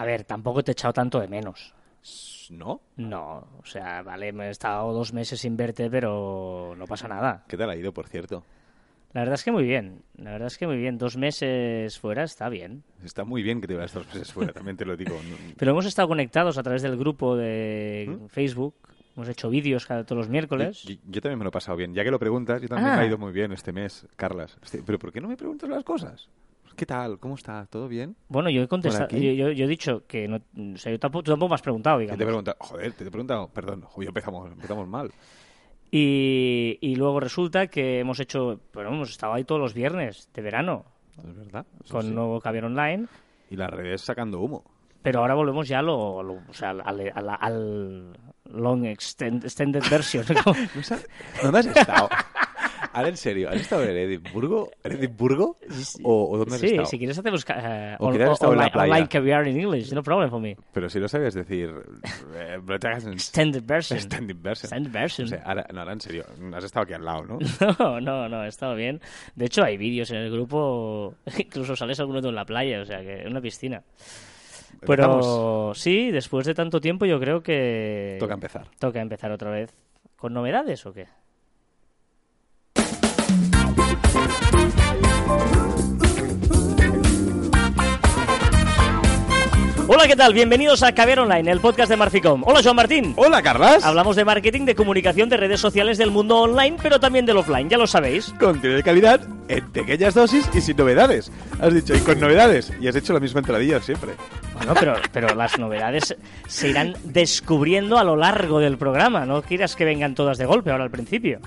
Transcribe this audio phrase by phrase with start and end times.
[0.00, 1.74] A ver, tampoco te he echado tanto de menos.
[2.48, 2.80] ¿No?
[2.96, 7.44] No, o sea, vale, me he estado dos meses sin verte, pero no pasa nada.
[7.46, 8.42] ¿Qué tal ha ido, por cierto?
[9.12, 10.96] La verdad es que muy bien, la verdad es que muy bien.
[10.96, 12.82] Dos meses fuera está bien.
[13.04, 15.16] Está muy bien que te vayas dos meses fuera, también te lo digo.
[15.58, 18.26] Pero hemos estado conectados a través del grupo de ¿Mm?
[18.28, 18.74] Facebook.
[19.16, 20.82] Hemos hecho vídeos cada todos los miércoles.
[20.84, 21.92] Yo, yo también me lo he pasado bien.
[21.92, 22.96] Ya que lo preguntas, yo también Ah.
[22.96, 24.56] me ha ido muy bien este mes, Carlas.
[24.86, 26.28] Pero ¿por qué no me preguntas las cosas?
[26.80, 27.18] ¿Qué tal?
[27.18, 27.66] ¿Cómo está?
[27.66, 28.16] ¿Todo bien?
[28.28, 31.24] Bueno, yo he contestado, yo, yo- yo he dicho que no, o sea, yo tampoco,
[31.24, 32.16] tú tampoco me has preguntado, ¿Qué digamos.
[32.18, 32.56] te he preguntado?
[32.58, 33.48] Joder, te he preguntado.
[33.48, 35.10] Perdón, hoy empezamos, empezamos mal.
[35.90, 40.40] Y, y luego resulta que hemos hecho, bueno, hemos estado ahí todos los viernes de
[40.40, 40.86] verano
[41.18, 41.66] Es verdad.
[41.84, 42.10] eso con sí.
[42.12, 43.08] nuevo Caviar Online,
[43.50, 44.64] Y las redes sacando humo.
[45.02, 48.12] pero ahora volvemos ya a lo, lo- o sea, al, al- al- al
[48.46, 50.24] long extend- extended version.
[50.34, 50.54] ¿no?
[50.74, 51.06] ¿No sabes-
[51.42, 52.08] ¿Dónde has estado?
[52.92, 54.70] Ahora, en serio, ¿has estado en Edimburgo?
[54.82, 55.58] ¿En Edimburgo?
[56.02, 56.86] ¿O, o dónde has sí, estado?
[56.86, 58.92] si quieres hacemos eh, O on- estado en la playa.
[58.92, 60.56] online caviar in English, no problem for me.
[60.72, 61.70] Pero si no sabías decir...
[62.34, 62.58] eh,
[63.12, 63.98] Extended version.
[63.98, 64.66] Extended version.
[64.66, 65.24] Extended version.
[65.26, 66.24] O sea, ahora, no, ahora en serio,
[66.54, 67.38] has estado aquí al lado, ¿no?
[67.78, 69.00] No, no, no, ha estado bien.
[69.34, 73.00] De hecho, hay vídeos en el grupo, incluso sales alguno en la playa, o sea,
[73.00, 73.82] que en una piscina.
[74.86, 75.78] Pero Empezamos.
[75.78, 78.16] sí, después de tanto tiempo yo creo que...
[78.18, 78.66] Toca empezar.
[78.78, 79.74] Toca empezar otra vez.
[80.16, 81.06] ¿Con novedades o qué?
[89.92, 90.32] Hola, ¿qué tal?
[90.32, 92.44] Bienvenidos a Caber Online, el podcast de Marficom.
[92.46, 93.12] Hola, Joan Martín.
[93.16, 93.84] Hola, Carlas.
[93.84, 97.68] Hablamos de marketing, de comunicación, de redes sociales del mundo online, pero también del offline,
[97.68, 98.32] ya lo sabéis.
[98.38, 101.32] Contenido de calidad en pequeñas dosis y sin novedades.
[101.60, 102.72] Has dicho, y con novedades.
[102.80, 104.12] Y has hecho la misma entradilla siempre.
[104.54, 109.26] Bueno, pero, pero las novedades se irán descubriendo a lo largo del programa.
[109.26, 111.40] No quieras que vengan todas de golpe ahora al principio.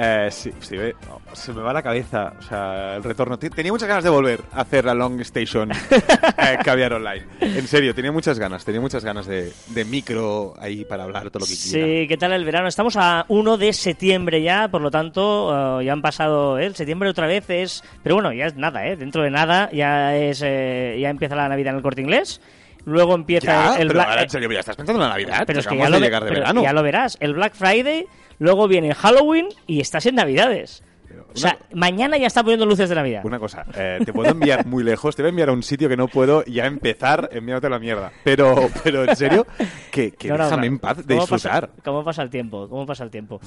[0.00, 0.76] Eh, sí, sí,
[1.08, 2.32] no, se me va la cabeza.
[2.38, 3.36] O sea, el retorno.
[3.36, 7.24] Te- Tenía muchas ganas de volver a hacer la Long Station eh, Caviar Online.
[7.40, 8.64] En serio, tenía muchas ganas.
[8.64, 11.86] Tenía muchas ganas de, de micro ahí para hablar todo lo que quiera.
[11.86, 12.68] Sí, ¿qué tal el verano?
[12.68, 16.66] Estamos a 1 de septiembre ya, por lo tanto, eh, ya han pasado, ¿eh?
[16.66, 17.82] el septiembre otra vez es...
[18.04, 18.94] Pero bueno, ya es nada, ¿eh?
[18.96, 22.40] Dentro de nada ya es eh, ya empieza la Navidad en el Corte Inglés.
[22.84, 25.14] Luego empieza Ya, el, el pero Black- ahora, en serio, ya estás pensando en la
[25.14, 25.42] Navidad.
[25.44, 26.62] pero es que Acabamos ya lo, de llegar de pero verano.
[26.62, 27.16] ya lo verás.
[27.20, 28.06] El Black Friday,
[28.38, 30.82] luego viene Halloween y estás en Navidades.
[31.38, 33.24] O sea, mañana ya está poniendo luces de Navidad.
[33.24, 35.88] Una cosa, eh, te puedo enviar muy lejos, te voy a enviar a un sitio
[35.88, 38.12] que no puedo ya empezar enviándote la mierda.
[38.24, 39.46] Pero, pero en serio,
[39.90, 41.68] que, que No, no, déjame en paz de ¿Cómo disfrutar.
[41.68, 42.68] Pasa, ¿Cómo pasa el tiempo?
[42.68, 43.40] ¿Cómo pasa el tiempo?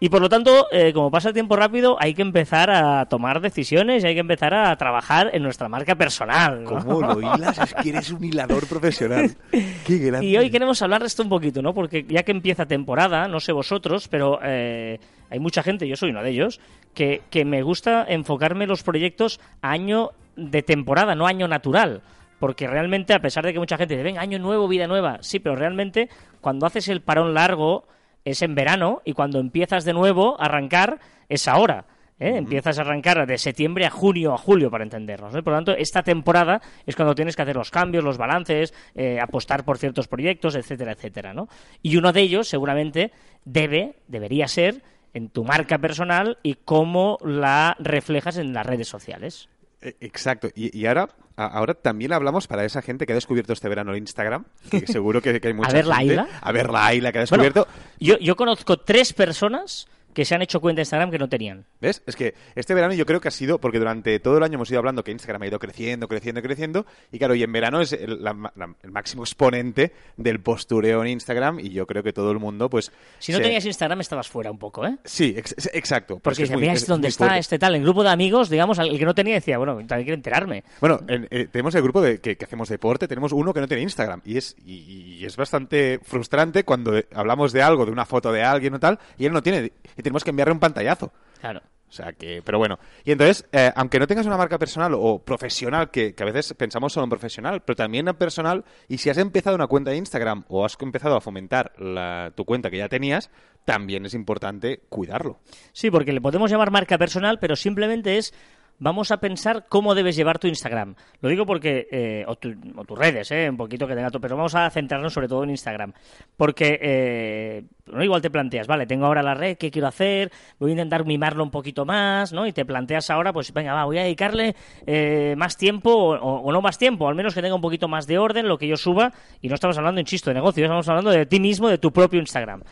[0.00, 3.40] Y por lo tanto, eh, como pasa el tiempo rápido, hay que empezar a tomar
[3.40, 6.64] decisiones y hay que empezar a trabajar en nuestra marca personal.
[6.64, 7.58] ¿Cómo lo hilas?
[7.58, 9.36] Es que eres un hilador profesional.
[9.50, 10.26] Qué grande.
[10.26, 11.74] Y hoy queremos hablar de esto un poquito, ¿no?
[11.74, 14.98] Porque ya que empieza temporada, no sé vosotros, pero eh,
[15.30, 16.60] hay mucha gente, yo soy uno de ellos,
[16.94, 22.02] que, que me gusta enfocarme los proyectos a año de temporada, no año natural.
[22.38, 25.40] Porque realmente, a pesar de que mucha gente dice, venga, año nuevo, vida nueva, sí,
[25.40, 26.08] pero realmente
[26.40, 27.86] cuando haces el parón largo
[28.24, 31.86] es en verano y cuando empiezas de nuevo a arrancar es ahora.
[32.18, 32.36] ¿eh?
[32.36, 35.34] Empiezas a arrancar de septiembre a junio, a julio, para entendernos.
[35.34, 35.42] ¿eh?
[35.42, 39.18] Por lo tanto, esta temporada es cuando tienes que hacer los cambios, los balances, eh,
[39.20, 41.34] apostar por ciertos proyectos, etcétera, etcétera.
[41.34, 41.48] ¿no?
[41.82, 43.12] Y uno de ellos, seguramente,
[43.44, 44.82] debe, debería ser
[45.14, 49.48] en tu marca personal y cómo la reflejas en las redes sociales.
[49.80, 50.48] Eh, Exacto.
[50.54, 53.92] Y, y ahora, a- ahora también hablamos para esa gente que ha descubierto este verano
[53.92, 56.28] el Instagram, que seguro que, que hay mucha ver la Aila.
[56.40, 57.68] A ver la Aila que ha Bueno, descubierto.
[58.00, 59.86] yo, yo conozco tres personas
[60.18, 61.64] que se han hecho cuenta de Instagram que no tenían.
[61.80, 62.02] ¿Ves?
[62.04, 64.68] Es que este verano yo creo que ha sido, porque durante todo el año hemos
[64.68, 67.92] ido hablando que Instagram ha ido creciendo, creciendo, creciendo, y claro, y en verano es
[67.92, 72.32] el, la- la- el máximo exponente del postureo en Instagram, y yo creo que todo
[72.32, 72.90] el mundo, pues...
[73.20, 74.96] Si no se- tenías Instagram estabas fuera un poco, ¿eh?
[75.04, 76.18] Sí, ex- exacto.
[76.18, 77.38] Pero es Porque que es mira, es muy está fuerte.
[77.38, 80.14] este tal, en grupo de amigos, digamos, el que no tenía decía, bueno, también quiero
[80.14, 80.64] enterarme.
[80.80, 83.68] Bueno, en- eh, tenemos el grupo de que, que hacemos deporte, tenemos uno que no
[83.68, 87.92] tiene Instagram y es y, y es bastante frustrante cuando eh, hablamos de algo, de
[87.92, 90.60] una foto de alguien o tal, y él no tiene y tenemos que enviarle un
[90.60, 91.12] pantallazo.
[91.40, 91.60] Claro.
[91.88, 92.78] O sea que, pero bueno.
[93.02, 96.52] Y entonces, eh, aunque no tengas una marca personal o profesional, que, que a veces
[96.52, 99.96] pensamos solo en profesional, pero también en personal, y si has empezado una cuenta de
[99.96, 103.30] Instagram o has empezado a fomentar la- tu cuenta que ya tenías,
[103.64, 105.38] también es importante cuidarlo.
[105.72, 108.34] Sí, porque le podemos llamar marca personal, pero simplemente es
[108.78, 110.94] vamos a pensar cómo debes llevar tu Instagram.
[111.20, 114.20] Lo digo porque, eh, o, tu- o tus redes, eh, un poquito que tenga tu,
[114.20, 115.92] pero vamos a centrarnos sobre todo en Instagram.
[116.36, 120.30] Porque, eh, no igual te planteas, vale, tengo ahora la red, ¿qué quiero hacer?
[120.58, 122.46] Voy a intentar mimarlo un poquito más, ¿no?
[122.46, 124.54] Y te planteas ahora, pues venga, va, voy a dedicarle
[124.86, 128.06] eh, más tiempo o, o- no más tiempo, al menos que tenga un poquito más
[128.06, 129.12] de orden lo que yo suba.
[129.40, 132.20] Y no estamos hablando, insisto, de negocios, estamos hablando de ti mismo, de tu propio
[132.20, 132.62] Instagram.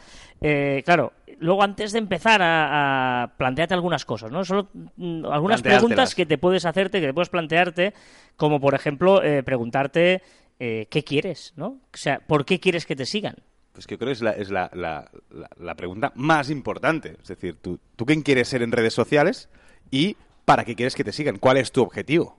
[0.41, 4.44] Eh, claro, luego antes de empezar a, a plantearte algunas cosas, ¿no?
[4.44, 7.94] Solo mm, algunas preguntas que te puedes hacerte, que te puedes plantearte,
[8.37, 10.23] como por ejemplo eh, preguntarte
[10.59, 11.53] eh, ¿qué quieres?
[11.56, 11.67] ¿no?
[11.67, 13.37] O sea, ¿por qué quieres que te sigan?
[13.73, 17.17] Pues que yo creo que es la, es la, la, la- la pregunta más importante.
[17.21, 19.49] Es decir, ¿tú, ¿tú quién quieres ser en redes sociales
[19.91, 20.17] y
[20.47, 21.37] para qué quieres que te sigan?
[21.38, 22.38] ¿Cuál es tu objetivo?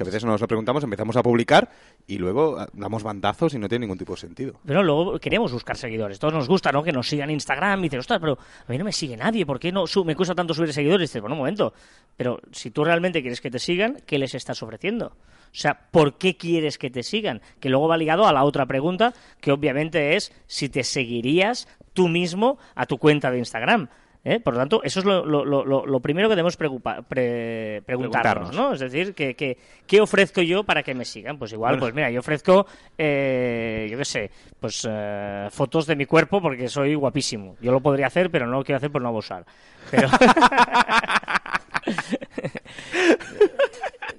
[0.00, 0.04] ¿No?
[0.04, 1.68] Que a veces nos lo preguntamos, empezamos a publicar
[2.06, 4.54] y luego ah, damos bandazos y no tiene ningún tipo de sentido.
[4.64, 6.18] Pero luego queremos buscar seguidores.
[6.18, 6.82] Todos nos gusta, ¿no?
[6.82, 7.80] Que nos sigan Instagram.
[7.80, 9.44] Y dices, ostras, pero a mí no me sigue nadie.
[9.44, 11.10] ¿Por qué no me cuesta tanto subir seguidores?
[11.10, 11.72] Dices, bueno, un momento.
[12.16, 15.06] Pero si tú realmente quieres que te sigan, ¿qué les estás ofreciendo?
[15.06, 17.42] O sea, ¿por qué quieres que te sigan?
[17.58, 22.08] Que luego va ligado a la otra pregunta, que obviamente es si te seguirías tú
[22.08, 23.88] mismo a tu cuenta de Instagram.
[24.24, 24.40] ¿Eh?
[24.40, 28.50] Por lo tanto, eso es lo, lo- lo- lo- primero que debemos preocupa- pre- preguntarnos,
[28.50, 28.56] Preguntarnos.
[28.56, 28.72] ¿no?
[28.74, 29.56] Es decir, que, que-
[29.86, 31.38] ¿qué ofrezco yo para que me sigan?
[31.38, 31.80] Pues igual, Bueno.
[31.82, 32.66] pues mira, yo ofrezco,
[32.98, 37.56] eh, yo qué sé, pues eh, fotos de mi cuerpo porque soy guapísimo.
[37.60, 39.44] Yo lo podría hacer, pero no lo quiero hacer por no abusar.
[39.90, 40.08] Pero...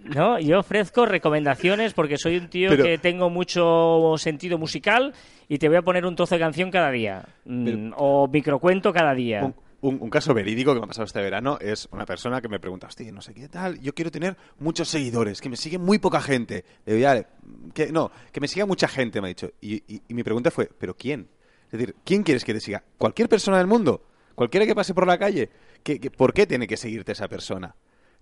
[0.03, 5.13] No, yo ofrezco recomendaciones porque soy un tío Pero- que tengo mucho sentido musical
[5.47, 7.23] y te voy a poner un trozo de canción cada día.
[7.45, 9.53] Mm, Pero- o microcuento cada día.
[9.81, 12.59] Un- un caso verídico que me ha pasado este verano es una persona que me
[12.59, 15.97] pregunta, hostia, no sé qué tal, yo quiero tener muchos seguidores, que me sigue muy
[15.99, 16.63] poca gente.
[16.85, 17.27] Le digo, "Ya,
[17.73, 19.51] que, no, que me siga mucha gente, me ha dicho.
[19.61, 21.27] Y, y- y mi pregunta fue, ¿pero quién?
[21.65, 22.83] Es decir, ¿quién quieres que te siga?
[22.97, 24.03] ¿Cualquier persona del mundo?
[24.35, 25.49] ¿Cualquiera que pase por la calle?
[25.83, 27.75] ¿Qué, qué- por qué tiene que seguirte esa persona?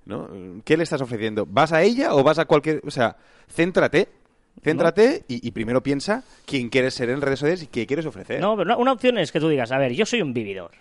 [0.05, 0.29] ¿No?
[0.63, 1.45] ¿Qué le estás ofreciendo?
[1.45, 2.81] ¿Vas a ella o vas a cualquier...?
[2.85, 3.17] O sea,
[3.47, 4.07] céntrate.
[4.63, 8.41] Céntrate y, y primero piensa quién quieres ser en redes sociales y qué quieres ofrecer.
[8.41, 10.71] No, pero una- una opción es que tú digas, a ver, yo soy un vividor.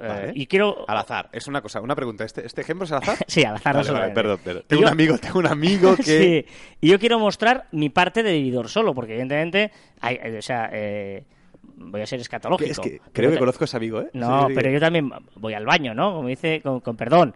[0.00, 0.32] Eh, Vale.
[0.34, 0.84] y quiero...
[0.88, 1.28] Al azar.
[1.32, 2.24] Es una cosa, una pregunta.
[2.24, 3.18] ¿Este, este ejemplo es al azar?
[3.26, 3.76] Sí, al azar.
[3.76, 4.64] Vale, perdón, perdón.
[4.66, 6.02] Tengo yo- un amigo, tengo un amigo que...
[6.02, 6.46] Sí,
[6.80, 10.70] y yo quiero mostrar mi parte de vividor solo, porque evidentemente, hay, eh, o sea,
[10.72, 11.24] eh,
[11.76, 12.70] voy a ser escatológico.
[12.70, 14.10] es que Yo creo que conozco a ese amigo, ¿eh?
[14.14, 16.14] No, Sí, pero yo también voy al baño, ¿no?
[16.14, 17.34] Como dice, con, con perdón,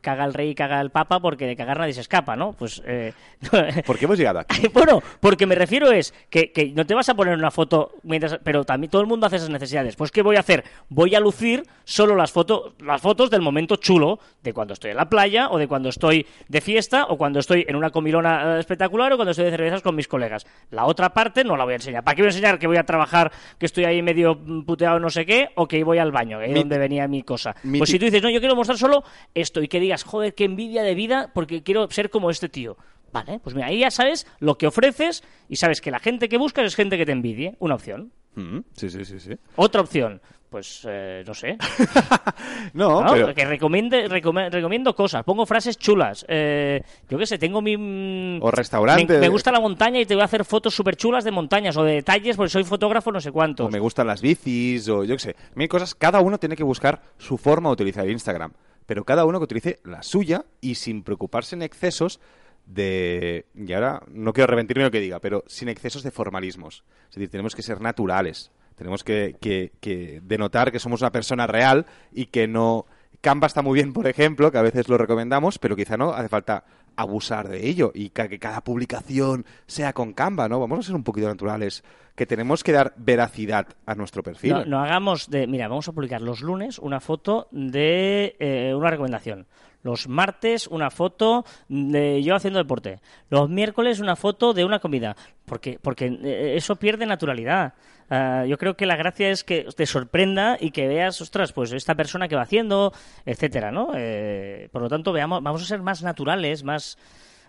[0.00, 2.52] caga el rey y caga el papa porque de cagar nadie se escapa, ¿no?
[2.52, 2.82] Pues...
[2.86, 3.12] eh,
[3.86, 4.68] ¿Por qué hemos llegado aquí?
[4.72, 8.38] Bueno, porque me refiero es que, que no te vas a poner una foto mientras,
[8.42, 9.96] pero también todo el mundo hace esas necesidades.
[9.96, 10.64] Pues ¿qué voy a hacer?
[10.88, 14.96] Voy a lucir solo las fotos, las fotos del momento chulo de cuando estoy en
[14.96, 18.60] la playa o de cuando estoy de fiesta o cuando estoy en una comilona eh,
[18.60, 20.46] espectacular o cuando estoy de cervezas con mis colegas.
[20.70, 22.02] La otra parte no la voy a enseñar.
[22.04, 25.10] ¿Para qué voy a enseñar que voy a trabajar, que estoy ahí medio puteado no
[25.10, 27.54] sé qué o que voy al baño, que es Mi- donde venía mi cosa?
[27.62, 29.04] mi Pues si tú dices, no, yo quiero mostrar solo
[29.42, 32.76] esto y que digas, joder, qué envidia de vida porque quiero ser como este tío.
[33.12, 36.38] Vale, pues mira, ahí ya sabes lo que ofreces y sabes que la gente que
[36.38, 37.56] buscas es gente que te envidie.
[37.58, 38.10] Una opción.
[38.36, 39.32] Mm, Sí, sí, sí, sí.
[39.56, 41.58] Otra opción, pues eh, no sé.
[42.72, 43.12] No, ¿no?
[43.12, 43.34] pero...
[43.34, 46.24] Que recomiende, recomiendo cosas, pongo frases chulas.
[46.28, 47.76] Eh, yo qué sé, tengo mi.
[47.76, 49.12] mm, O restaurante.
[49.14, 51.76] Me, me gusta la montaña y te voy a hacer fotos súper chulas de montañas
[51.76, 53.66] o de detalles porque soy fotógrafo no sé cuántos.
[53.66, 55.36] O me gustan las bicis, o yo qué sé.
[55.54, 55.94] Mil cosas.
[55.94, 58.52] Cada uno tiene que buscar su forma de utilizar Instagram.
[58.86, 62.20] Pero cada uno que utilice la suya y sin preocuparse en excesos
[62.66, 63.46] de...
[63.54, 66.84] Y ahora no quiero reventirme lo que diga, pero sin excesos de formalismos.
[67.10, 68.50] Es decir, tenemos que ser naturales.
[68.76, 72.86] Tenemos que, que- que denotar que somos una persona real y que no...
[73.20, 76.28] Canva está muy bien, por ejemplo, que a veces lo recomendamos, pero quizá no hace
[76.28, 76.64] falta
[76.96, 80.60] abusar de ello y que cada publicación sea con Canva, ¿no?
[80.60, 81.82] Vamos a ser un poquito naturales,
[82.14, 84.52] que tenemos que dar veracidad a nuestro perfil.
[84.52, 85.46] No, no hagamos de.
[85.46, 89.46] Mira, vamos a publicar los lunes una foto de eh, una recomendación.
[89.82, 93.00] Los martes una foto de yo haciendo deporte.
[93.30, 95.16] Los miércoles una foto de una comida.
[95.44, 97.74] Porque, porque eh, eso pierde naturalidad.
[98.14, 101.72] Ah, yo creo que la gracia es que te sorprenda y que veas, ostras, pues
[101.72, 102.92] esta persona que va haciendo,
[103.24, 103.92] etcétera, ¿no?
[103.96, 106.98] Eh, por lo tanto, veamos, vamos a ser más naturales, más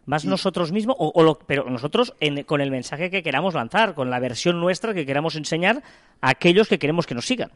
[0.05, 3.93] más nosotros mismos, o, o lo- pero nosotros en- con el mensaje que queramos lanzar,
[3.93, 5.81] con la versión nuestra que queramos enseñar
[6.21, 7.51] a aquellos que queremos que nos sigan.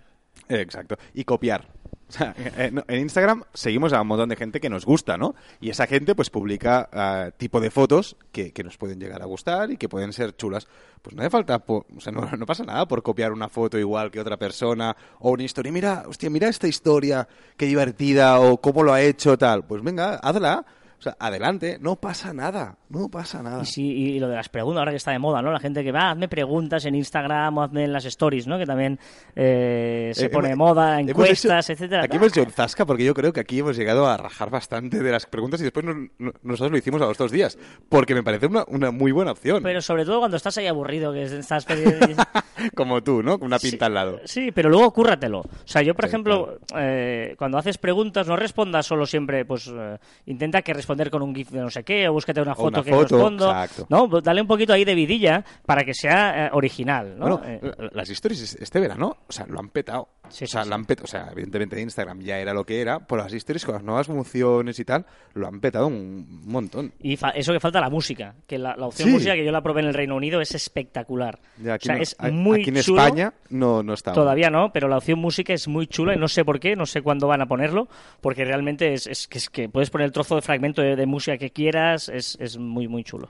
[0.50, 0.96] Exacto.
[1.14, 1.66] Y copiar.
[2.58, 5.36] En Instagram seguimos a un montón de gente que nos gusta, ¿no?
[5.60, 9.26] Y esa gente pues publica ah, tipo de fotos que, que nos pueden llegar a
[9.26, 10.68] gustar y que pueden ser chulas.
[11.02, 14.12] Pues no hace falta, o sea, no, no pasa nada por copiar una foto igual
[14.12, 15.72] que otra persona o una historia.
[15.72, 19.66] Mira, hostia, mira esta historia, qué divertida o cómo lo ha hecho tal.
[19.66, 20.66] Pues venga, hazla.
[21.00, 23.62] O sea, adelante, no pasa nada, no pasa nada.
[23.62, 25.52] Y, sí, y lo de las preguntas, ahora que está de moda, ¿no?
[25.52, 28.58] La gente que va, hazme preguntas en Instagram o hazme en las stories, ¿no?
[28.58, 28.98] Que también
[29.36, 32.04] eh, se Eh, pone de moda, encuestas, hecho- etcétera.
[32.04, 35.04] Aquí hemos hecho un zasca porque yo creo que aquí hemos llegado a rajar bastante
[35.04, 37.60] de las preguntas y después nos- no- nosotros lo hicimos a los dos días.
[37.90, 39.62] Porque me parece una, una muy buena opción.
[39.62, 41.66] Pero sobre todo cuando estás ahí aburrido, que estás...
[42.76, 43.38] Como tú, ¿no?
[43.38, 44.20] Con una pinta al lado.
[44.26, 45.42] Sí, pero luego cúrratelo.
[45.42, 49.72] O sea, yo, por Sí, ejemplo, eh, cuando haces preguntas, no respondas solo siempre, pues
[49.72, 52.56] eh, intenta que respondas responder con un GIF de no sé qué, o búscate una
[52.56, 53.50] foto una que foto, respondo.
[53.50, 53.86] exacto.
[53.90, 54.10] ¿no?
[54.10, 57.38] Pues Dale un poquito ahí de vidilla para que sea eh, original, ¿no?
[57.38, 60.08] Bueno, Eh, la- las stories este verano, o sea, lo han petado.
[60.30, 61.06] Sí, o sea, sí, lo han petado.
[61.06, 64.08] O sea, evidentemente Instagram ya era lo que era, pero las stories con las nuevas
[64.08, 66.94] funciones y tal, lo han petado un montón.
[67.02, 69.14] Y fa- eso que falta la música, que la, la opción Sí.
[69.14, 71.40] música que yo la probé en el Reino Unido es espectacular.
[71.62, 73.02] Ya aquí o sea, no- es a- muy aquí en chulo.
[73.02, 74.14] España no, no está.
[74.14, 76.86] Todavía no, pero la opción música es muy chula y no sé por qué, no
[76.86, 77.88] sé cuándo van a ponerlo,
[78.22, 81.38] porque realmente es, es que, es que puedes poner el trozo de fragmento de, música
[81.38, 83.30] que quieras, es, es muy, muy chulo.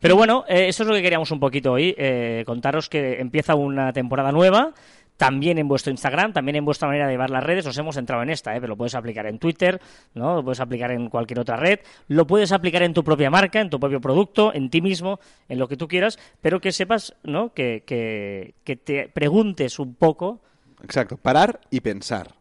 [0.00, 3.54] Pero bueno, eh, eso es lo que queríamos un poquito hoy, eh, contaros que empieza
[3.54, 4.74] una temporada nueva,
[5.16, 8.22] también en vuestro Instagram, también en vuestra manera de llevar las redes, os hemos entrado
[8.22, 9.80] en esta, eh, pero lo puedes aplicar en Twitter,
[10.14, 10.34] ¿no?
[10.34, 11.78] lo puedes aplicar en cualquier otra red,
[12.08, 15.58] lo puedes aplicar en tu propia marca, en tu propio producto, en ti mismo, en
[15.58, 17.54] lo que tú quieras, pero que sepas ¿no?
[17.54, 20.40] que, que te preguntes un poco
[20.84, 22.34] Exacto, parar y pensar.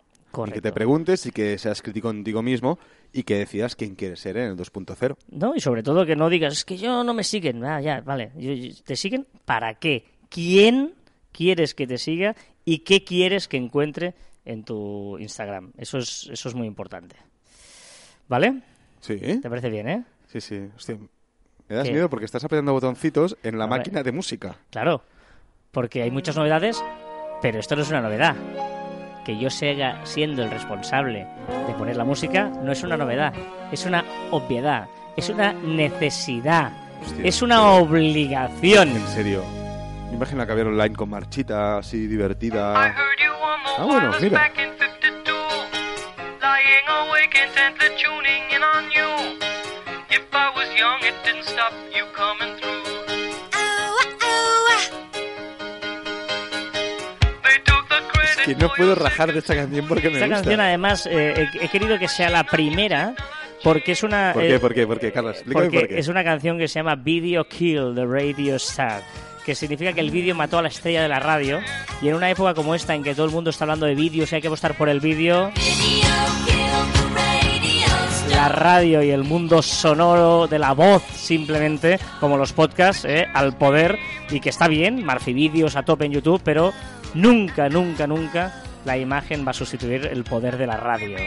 [0.47, 2.79] Y que te preguntes y que seas crítico contigo mismo
[3.11, 5.15] y que decidas quién quieres ser en el 2.0.
[5.29, 5.55] ¿no?
[5.55, 7.63] Y sobre todo que no digas, es que yo no me siguen.
[7.63, 8.31] Ah, ya, vale.
[8.85, 10.05] ¿Te siguen para qué?
[10.29, 10.95] ¿Quién
[11.31, 12.35] quieres que te siga
[12.65, 15.71] y qué quieres que encuentre en tu Instagram?
[15.77, 17.15] Eso es, eso es muy importante.
[18.27, 18.61] ¿Vale?
[19.01, 20.03] Sí, ¿Te parece bien, eh?
[20.27, 20.69] sí, sí.
[20.75, 20.97] Hostia,
[21.69, 21.93] me das ¿Qué?
[21.93, 24.57] miedo porque estás apretando botoncitos en la máquina de música.
[24.71, 25.03] Claro.
[25.71, 26.81] Porque hay muchas novedades,
[27.41, 28.35] pero esto no es una novedad.
[29.25, 31.25] Que yo siga siendo el responsable
[31.67, 33.33] de poner la música no es una novedad,
[33.71, 38.89] es una obviedad, es una necesidad, Hostia, es una pero- obligación.
[38.89, 39.43] En serio.
[40.11, 42.73] Imagina que había online con marchita así divertida.
[42.73, 44.39] I heard you on the Ah, bueno, mira.
[44.39, 45.33] back in 52.
[46.41, 49.37] Lying awake intently tuning in on you.
[50.11, 52.72] If I was young, it didn't stop you coming through.
[58.45, 60.41] Que no puedo rajar de esta canción porque me Esta gusta.
[60.41, 63.13] canción, además, eh, he, he querido que sea la primera
[63.63, 64.31] porque es una.
[64.33, 64.55] ¿Por qué?
[64.55, 64.87] eh, ¿Por qué?
[64.87, 65.35] ¿Por qué, Carlos?
[65.37, 65.99] Explícame porque por qué.
[65.99, 69.01] es una canción que se llama Video Kill de Radio Star,
[69.45, 71.61] que significa que el vídeo mató a la estrella de la radio.
[72.01, 74.31] Y en una época como esta, en que todo el mundo está hablando de vídeos
[74.31, 75.51] y hay que apostar por el vídeo,
[78.29, 83.55] la radio y el mundo sonoro de la voz, simplemente, como los podcasts, eh, al
[83.57, 83.97] poder.
[84.29, 86.73] Y que está bien, Marfi Vídeos a tope en YouTube, pero
[87.13, 88.53] nunca, nunca, nunca
[88.85, 91.17] la imagen va a sustituir el poder de la radio.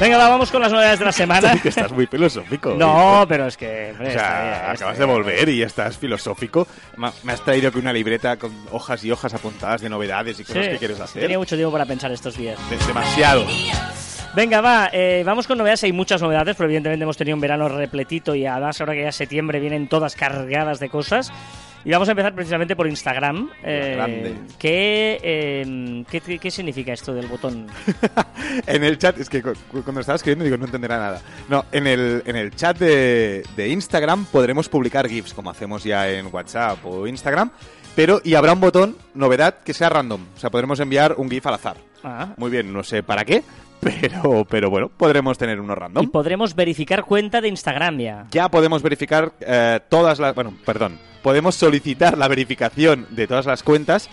[0.00, 1.56] Venga, va, vamos con las novedades de la semana.
[1.62, 2.74] que estás muy filosófico.
[2.76, 3.90] No, pero es que.
[3.92, 5.16] hombre, O está sea, bien, está acabas de bien.
[5.16, 6.66] volver y ya estás filosófico.
[7.22, 10.64] Me has traído aquí una libreta con hojas y hojas apuntadas de novedades y cosas
[10.64, 11.22] Sí, que quieres hacer.
[11.22, 12.58] Tenía mucho tiempo para pensar estos días.
[12.68, 13.46] De- demasiado.
[14.36, 15.84] Venga, va, eh, vamos con novedades.
[15.84, 19.08] Hay muchas novedades, pero evidentemente hemos tenido un verano repletito y además ahora que ya
[19.10, 21.32] es septiembre vienen todas cargadas de cosas.
[21.84, 23.50] Y vamos a empezar precisamente por Instagram.
[23.62, 24.34] eh, grande.
[24.58, 27.66] ¿qué, eh, qué, qué significa esto del botón?
[28.66, 31.20] en el chat, es que cu- cu- cuando estaba escribiendo digo, no entenderá nada.
[31.48, 36.10] No, en el, en el chat de, de Instagram podremos publicar GIFs, como hacemos ya
[36.10, 37.50] en WhatsApp o Instagram.
[37.94, 40.22] Pero, y habrá un botón, novedad, que sea random.
[40.36, 41.76] O sea, podremos enviar un GIF al azar.
[42.04, 43.42] Ah, Muy bien, no sé para qué,
[43.80, 46.10] pero, pero bueno, podremos tener uno y random.
[46.10, 48.26] podremos verificar cuenta de Instagram ya.
[48.30, 50.34] Ya podemos verificar eh, todas las...
[50.34, 50.98] Bueno, perdón.
[51.22, 54.08] Podemos solicitar la verificación de todas las cuentas.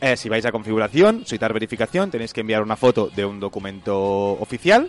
[0.00, 4.32] Eh, si vais a configuración, solicitar verificación, tenéis que enviar una foto de un documento
[4.40, 4.88] oficial.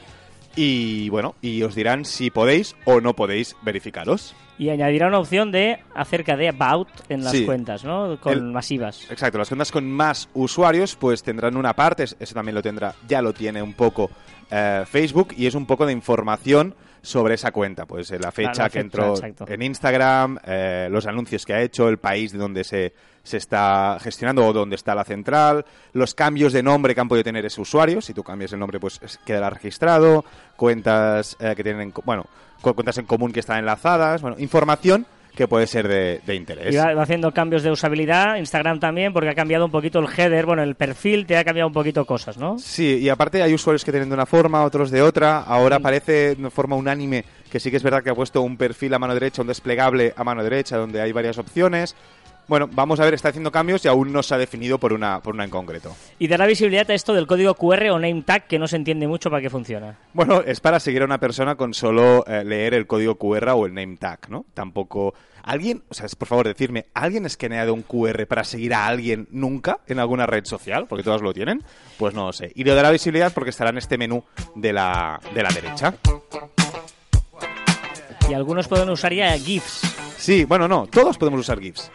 [0.55, 4.35] Y bueno, y os dirán si podéis o no podéis verificaros.
[4.59, 7.45] Y añadirá una opción de acerca de About en las Sí.
[7.45, 8.17] cuentas, ¿no?
[8.19, 9.09] Con El- masivas.
[9.09, 12.93] Exacto, las cuentas con más usuarios pues tendrán una parte, es- eso también lo tendrá,
[13.07, 14.09] ya lo tiene un poco
[14.51, 18.51] eh, Facebook y es un poco de información sobre esa cuenta, pues eh, la fecha
[18.53, 19.45] Claro, que entró exacto.
[19.47, 22.93] en Instagram, eh, los anuncios que ha hecho, el país de donde se,
[23.23, 27.25] se está gestionando o donde está la central, los cambios de nombre que han podido
[27.25, 30.23] tener ese usuario, si tú cambias el nombre pues es- quedará registrado,
[30.55, 32.25] cuentas eh, que tienen, bueno,
[32.61, 36.73] cu- cuentas en común que están enlazadas, bueno, información que puede ser de, de interés.
[36.73, 40.07] Y va, va haciendo cambios de usabilidad, Instagram también, porque ha cambiado un poquito el
[40.07, 42.59] header, bueno, el perfil te ha cambiado un poquito cosas, ¿no?
[42.59, 45.39] Sí, y aparte hay usuarios que tienen de una forma, otros de otra.
[45.39, 48.93] Ahora parece de forma unánime que sí que es verdad que ha puesto un perfil
[48.95, 51.95] a mano derecha, un desplegable a mano derecha, donde hay varias opciones.
[52.47, 55.21] Bueno, vamos a ver, está haciendo cambios y aún no se ha definido por una,
[55.21, 55.95] por una en concreto.
[56.19, 59.07] Y dará visibilidad a esto del código QR o name tag, que no se entiende
[59.07, 59.97] mucho para qué funciona.
[60.13, 63.65] Bueno, es para seguir a una persona con solo eh, leer el código QR o
[63.65, 64.45] el name tag, ¿no?
[64.53, 65.13] Tampoco...
[65.45, 68.87] ¿Alguien, o sea, es- por favor, decirme, ¿alguien ha escaneado un QR para seguir a
[68.87, 70.85] alguien nunca en alguna red social?
[70.87, 71.61] Porque todas lo tienen.
[71.97, 72.51] Pues no lo sé.
[72.55, 74.23] Y lo dará visibilidad porque estará en este menú
[74.55, 75.95] de la, de la derecha.
[78.29, 79.81] Y algunos pueden usar ya GIFs.
[80.17, 81.91] Sí, bueno, no, todos podemos usar GIFs.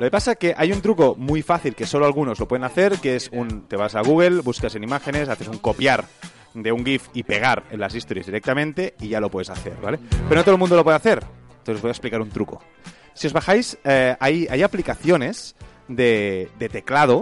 [0.00, 2.64] Lo que pasa es que hay un truco muy fácil que solo algunos lo pueden
[2.64, 6.06] hacer, que es un, te vas a Google, buscas en imágenes, haces un copiar
[6.54, 9.98] de un GIF y pegar en las historias directamente y ya lo puedes hacer, ¿vale?
[10.26, 11.22] Pero no todo el mundo lo puede hacer.
[11.50, 12.62] Entonces os voy a explicar un truco.
[13.12, 15.54] Si os bajáis, eh, hay, hay aplicaciones
[15.86, 17.20] de, teclado,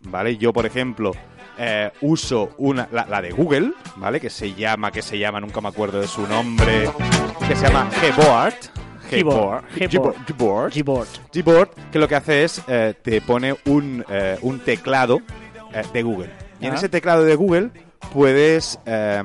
[0.00, 0.36] ¿vale?
[0.36, 1.12] Yo, por ejemplo,
[1.58, 4.18] eh, uso una, la, la de Google, ¿vale?
[4.18, 6.90] Que se llama, que se llama, nunca me acuerdo de su nombre,
[7.46, 8.85] que se llama Gboard.
[9.10, 9.64] Gboard.
[10.28, 11.08] Gboard.
[11.32, 11.68] Gboard.
[11.92, 15.20] Que lo que hace es, eh, te pone un, eh, un teclado
[15.72, 16.30] eh, de Google.
[16.60, 17.70] Y en ese teclado de Google
[18.12, 19.22] puedes, eh,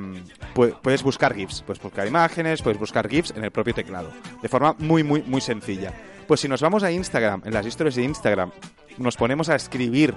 [0.53, 4.11] pu- puedes buscar GIFs, puedes buscar imágenes, puedes buscar GIFs en el propio teclado.
[4.41, 5.93] De forma muy, muy, muy sencilla.
[6.27, 8.51] Pues si nos vamos a Instagram, en las historias de Instagram,
[8.97, 10.13] nos ponemos a escribir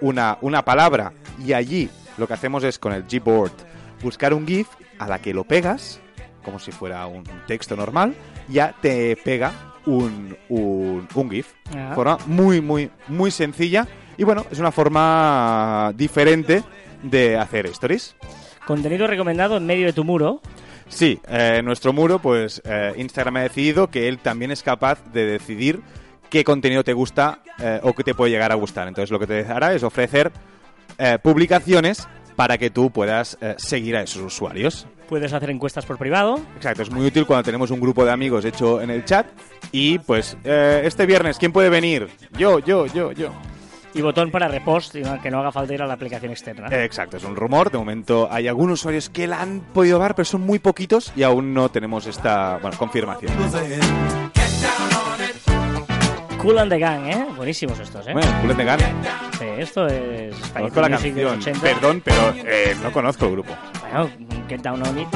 [0.00, 1.12] una, una palabra
[1.44, 3.52] y allí lo que hacemos es con el Gboard
[4.02, 4.68] buscar un GIF
[4.98, 6.00] a la que lo pegas,
[6.44, 8.14] como si fuera un texto normal,
[8.48, 9.52] ya te pega
[9.86, 11.52] un, un, un GIF.
[11.74, 11.92] Ah.
[11.94, 13.86] Forma muy, muy, muy sencilla.
[14.16, 16.62] Y bueno, es una forma diferente
[17.02, 18.16] de hacer stories.
[18.66, 20.40] Contenido recomendado en medio de tu muro.
[20.88, 25.26] Sí, eh, nuestro muro, pues eh, Instagram ha decidido que él también es capaz de
[25.26, 25.80] decidir
[26.30, 28.88] qué contenido te gusta eh, o que te puede llegar a gustar.
[28.88, 30.32] Entonces lo que te hará es ofrecer
[31.24, 34.86] publicaciones para que tú puedas seguir a esos usuarios.
[35.08, 36.40] Puedes hacer encuestas por privado.
[36.56, 39.26] Exacto, es muy útil cuando tenemos un grupo de amigos hecho en el chat
[39.70, 42.08] y pues eh, este viernes, ¿quién puede venir?
[42.38, 43.30] Yo, yo, yo, yo.
[43.94, 46.66] Y botón para repost, que no haga falta ir a la aplicación externa.
[46.82, 47.70] Exacto, es un rumor.
[47.70, 51.22] De momento hay algunos usuarios que la han podido dar, pero son muy poquitos y
[51.22, 53.32] aún no tenemos esta bueno, confirmación.
[56.44, 57.26] Cool and the Gang, ¿eh?
[57.36, 58.12] Buenísimos estos, ¿eh?
[58.12, 58.92] Bueno, Bullet de Gana.
[59.38, 60.36] Sí, esto es...
[60.52, 61.60] Conozco la canción, 80.
[61.60, 63.56] perdón, pero eh, no conozco el grupo.
[63.80, 64.10] Bueno,
[64.48, 65.08] Get Down On It.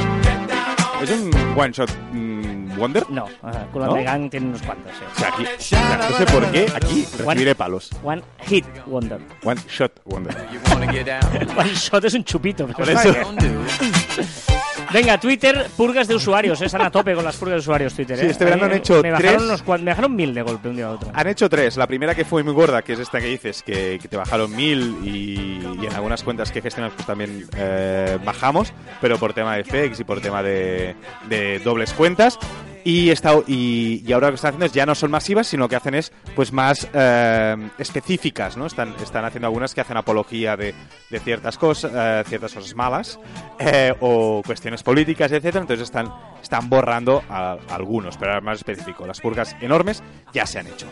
[1.02, 3.08] ¿Es un One Shot mm, Wonder?
[3.08, 3.96] No, ajá, Cool and ¿No?
[3.98, 5.04] the Gang tiene unos cuantos, sí.
[5.14, 7.90] O sea, aquí, o sea, no sé por qué aquí recibiré palos.
[8.02, 9.20] One Hit Wonder.
[9.44, 10.34] One Shot Wonder.
[11.56, 12.66] One Shot es un chupito.
[12.66, 14.57] pero Por es eso.
[14.92, 16.60] Venga, Twitter, purgas de usuarios.
[16.62, 18.18] Están a tope con las purgas de usuarios Twitter.
[18.18, 18.30] Sí, ¿eh?
[18.30, 19.42] este verano han hecho me bajaron tres.
[19.42, 21.10] unos cuan- me bajaron mil de golpe un día a otro.
[21.12, 21.76] Han hecho tres.
[21.76, 24.54] La primera que fue muy gorda, que es esta que dices, que, que te bajaron
[24.56, 29.56] mil y, y en algunas cuentas que gestionas pues también eh, bajamos, pero por tema
[29.56, 30.96] de FX y por tema de,
[31.28, 32.38] de dobles cuentas.
[32.88, 35.68] Y, esta, y, y ahora lo que están haciendo es ya no son masivas, sino
[35.68, 38.64] que hacen es pues más eh, específicas, ¿no?
[38.64, 40.74] Están, están haciendo algunas que hacen apología de,
[41.10, 43.20] de ciertas cosas, eh, ciertas cosas malas
[43.58, 45.60] eh, o cuestiones políticas, etcétera.
[45.60, 49.06] Entonces están, están borrando a, a algunos, pero ahora más específico.
[49.06, 50.86] Las purgas enormes ya se han hecho.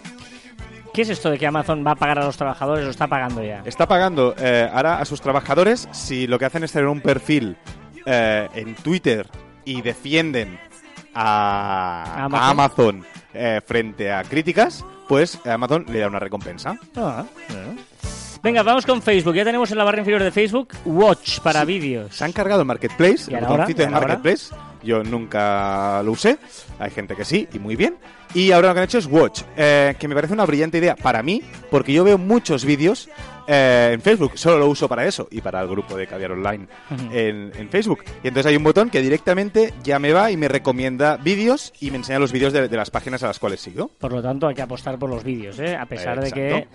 [0.93, 3.43] ¿Qué es esto de que Amazon va a pagar a los trabajadores o está pagando
[3.43, 3.63] ya?
[3.65, 7.57] Está pagando eh, ahora a sus trabajadores si lo que hacen es tener un perfil
[8.05, 9.27] eh, en Twitter
[9.65, 10.59] y defienden
[11.17, 12.41] a, Amazon.
[12.41, 16.79] a Amazon eh, frente a críticas, pues Amazon le da una recompensa.
[16.97, 17.81] Ah, bueno.
[18.43, 19.35] Venga, vamos con Facebook.
[19.35, 22.15] Ya tenemos en la barra inferior de Facebook Watch para vídeos.
[22.15, 23.89] Se han cargado el Marketplace, ¿Y el botoncito de.
[23.89, 24.55] Marketplace.
[24.83, 26.39] Yo nunca lo usé.
[26.79, 27.97] Hay gente que sí, y muy bien.
[28.37, 30.95] Y ahora lo que han hecho es Watch, eh, que me parece una brillante idea
[30.95, 33.09] para mí, porque yo veo muchos vídeos
[33.47, 34.33] eh, en Facebook.
[34.35, 36.69] Solo lo uso para eso y para el grupo de Caviar Online
[37.13, 38.05] en, en Facebook.
[38.23, 41.91] Y entonces hay un botón que directamente ya me va y me recomienda vídeos y
[41.91, 43.89] me enseña los vídeos de, de las páginas a las cuales sigo.
[43.99, 45.75] Por lo tanto, hay que apostar por los vídeos, ¿eh?
[45.75, 46.69] a pesar de que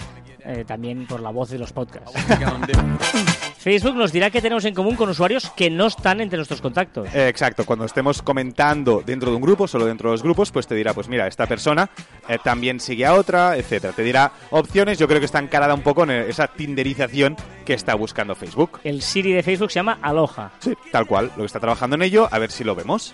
[0.43, 2.11] eh, también por la voz de los podcasts.
[3.57, 7.13] Facebook nos dirá que tenemos en común con usuarios que no están entre nuestros contactos.
[7.13, 10.65] Eh, exacto, cuando estemos comentando dentro de un grupo, solo dentro de los grupos, pues
[10.65, 11.89] te dirá, pues mira, esta persona
[12.29, 13.93] eh, también sigue a otra, etcétera.
[13.93, 17.35] Te dirá opciones, yo creo que está encarada un poco en esa tinderización
[17.65, 18.79] que está buscando Facebook.
[18.83, 20.51] El Siri de Facebook se llama Aloha.
[20.59, 23.13] Sí, tal cual, lo que está trabajando en ello, a ver si lo vemos.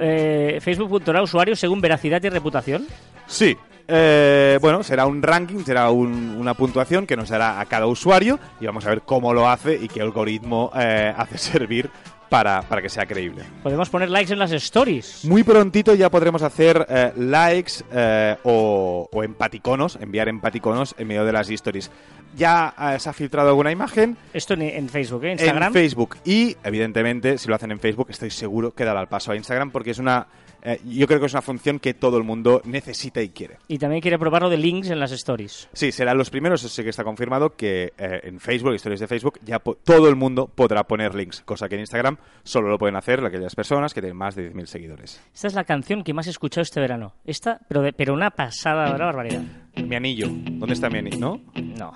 [0.00, 2.86] Eh, Facebook puntuará usuarios según veracidad y reputación.
[3.26, 3.56] Sí.
[3.88, 8.38] eh, bueno, será un ranking, será un- una puntuación que nos dará a cada usuario
[8.60, 11.90] y vamos a ver cómo lo hace y qué algoritmo eh, hace servir
[12.32, 13.44] para, para que sea creíble.
[13.62, 15.26] Podemos poner likes en las stories.
[15.26, 21.26] Muy prontito ya podremos hacer eh, likes eh, o, o empaticonos, enviar empaticonos en medio
[21.26, 21.90] de las stories.
[22.34, 25.32] Ya eh, se ha filtrado alguna imagen Esto en, en Facebook, ¿eh?
[25.32, 25.64] Instagram.
[25.64, 29.32] en Facebook y, evidentemente, si lo hacen en Facebook, estoy seguro que dará el paso
[29.32, 30.26] a Instagram porque es una,
[30.62, 33.58] eh, yo creo que es una función que todo el mundo necesita y quiere.
[33.68, 35.68] Y también quiere probarlo de links en las stories.
[35.72, 39.38] Sí, serán los primeros, sé que está confirmado que eh, en Facebook, historias de Facebook,
[39.44, 42.96] ya po- todo el mundo podrá poner links, cosa que en Instagram solo lo pueden
[42.96, 45.20] hacer aquellas personas que tienen más de 10.000 seguidores.
[45.34, 47.14] Esta es la canción que más he escuchado este verano.
[47.24, 49.42] Esta, pero, de- pero una pasada, una barbaridad.
[49.76, 51.18] Mi anillo, ¿dónde está mi anillo?
[51.18, 51.40] ¿No?
[51.54, 51.92] No.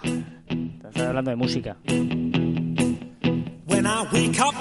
[0.86, 1.76] Estás hablando de música.
[3.68, 4.54] When I wake up,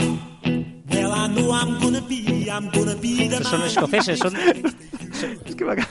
[3.37, 4.33] Estos son escoceses, son...
[5.45, 5.87] Es que me acaba-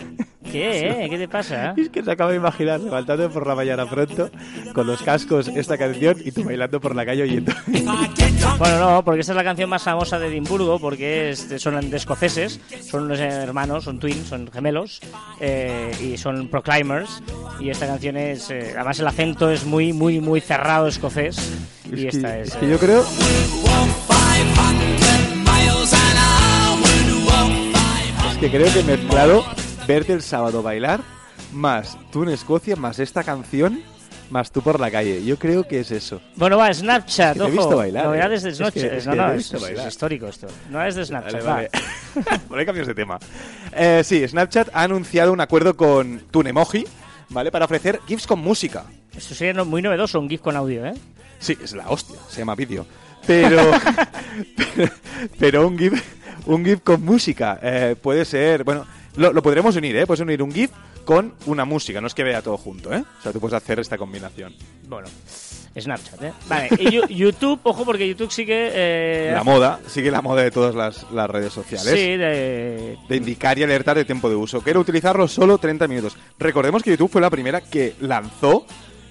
[0.52, 0.88] ¿Qué?
[1.04, 1.06] eh?
[1.10, 1.74] ¿Qué te pasa?
[1.76, 4.30] Es que se acaba de imaginar levantando por la mañana pronto
[4.72, 7.52] con los cascos esta canción y tú bailando por la calle oyendo.
[8.58, 11.96] Bueno, no, porque esta es la canción más famosa de Edimburgo, porque es- son de
[11.96, 15.00] escoceses, son unos hermanos, son twins, son gemelos,
[15.40, 17.20] eh, y son proclaimers,
[17.58, 21.50] y esta canción es, eh, además el acento es muy, muy, muy cerrado escocés,
[21.90, 22.48] y Es esta que, es...
[22.48, 23.04] es que eh, yo creo
[28.30, 29.44] es que creo que he mezclado
[29.86, 31.00] verte el sábado bailar
[31.52, 33.80] más tú en Escocia más esta canción
[34.30, 35.22] más tú por la calle.
[35.22, 36.20] Yo creo que es eso.
[36.36, 38.46] Bueno, va, Snapchat, Es que te he ojo, visto bailar, novedades eh.
[38.48, 41.44] de Snapchat, es no, que no, he es, es histórico esto, no es de Snapchat,
[41.44, 41.54] Vale, va.
[41.54, 41.70] vale.
[42.48, 43.18] Por ahí cambios de tema.
[43.72, 46.84] Eh, sí, Snapchat ha anunciado un acuerdo con Tunemoji,
[47.28, 47.52] ¿vale?
[47.52, 48.84] Para ofrecer GIFs con música.
[49.14, 50.94] Esto sería no- muy novedoso, un GIF con audio, ¿eh?
[51.38, 52.86] Sí, es la hostia, se llama vídeo.
[53.26, 53.58] Pero,
[54.56, 54.92] pero,
[55.38, 56.02] pero un GIF,
[56.46, 60.06] un GIF con música eh, puede ser, bueno, lo, lo podremos unir, ¿eh?
[60.06, 60.70] Puedes unir un GIF
[61.04, 63.04] con una música, no es que vea todo junto, ¿eh?
[63.18, 64.54] O sea, tú puedes hacer esta combinación.
[64.88, 65.06] Bueno,
[65.78, 66.32] Snapchat, ¿eh?
[66.48, 68.70] Vale, y YouTube, ojo, porque YouTube sigue...
[68.72, 71.92] Eh, La moda, sigue la moda de todas las, las redes sociales.
[71.92, 74.60] Sí, de, de indicar y alertar de tiempo de uso.
[74.62, 76.16] Quiero utilizarlo solo 30 minutos.
[76.38, 78.66] Recordemos que YouTube fue la primera que lanzó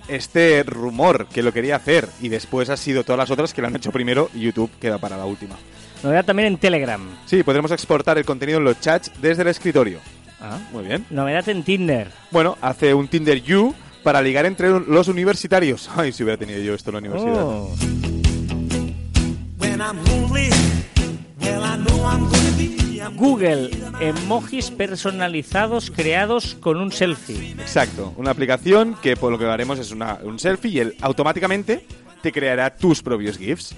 [0.07, 3.67] este rumor que lo quería hacer y después ha sido todas las otras que lo
[3.67, 5.55] han hecho primero y YouTube queda para la última.
[6.03, 7.01] Novedad también en Telegram.
[7.25, 9.99] Sí, podremos exportar el contenido en los chats desde el escritorio.
[10.41, 10.59] Ah.
[10.73, 11.05] Muy bien.
[11.09, 12.11] Novedad en Tinder.
[12.31, 15.89] Bueno, hace un Tinder You para ligar entre los universitarios.
[15.95, 17.43] Ay, si hubiera tenido yo esto en la universidad.
[17.43, 17.73] Oh.
[23.15, 27.51] Google, emojis personalizados creados con un selfie.
[27.60, 31.86] Exacto, una aplicación que por lo que haremos es una- un selfie y él automáticamente
[32.21, 33.75] te creará tus propios GIFs.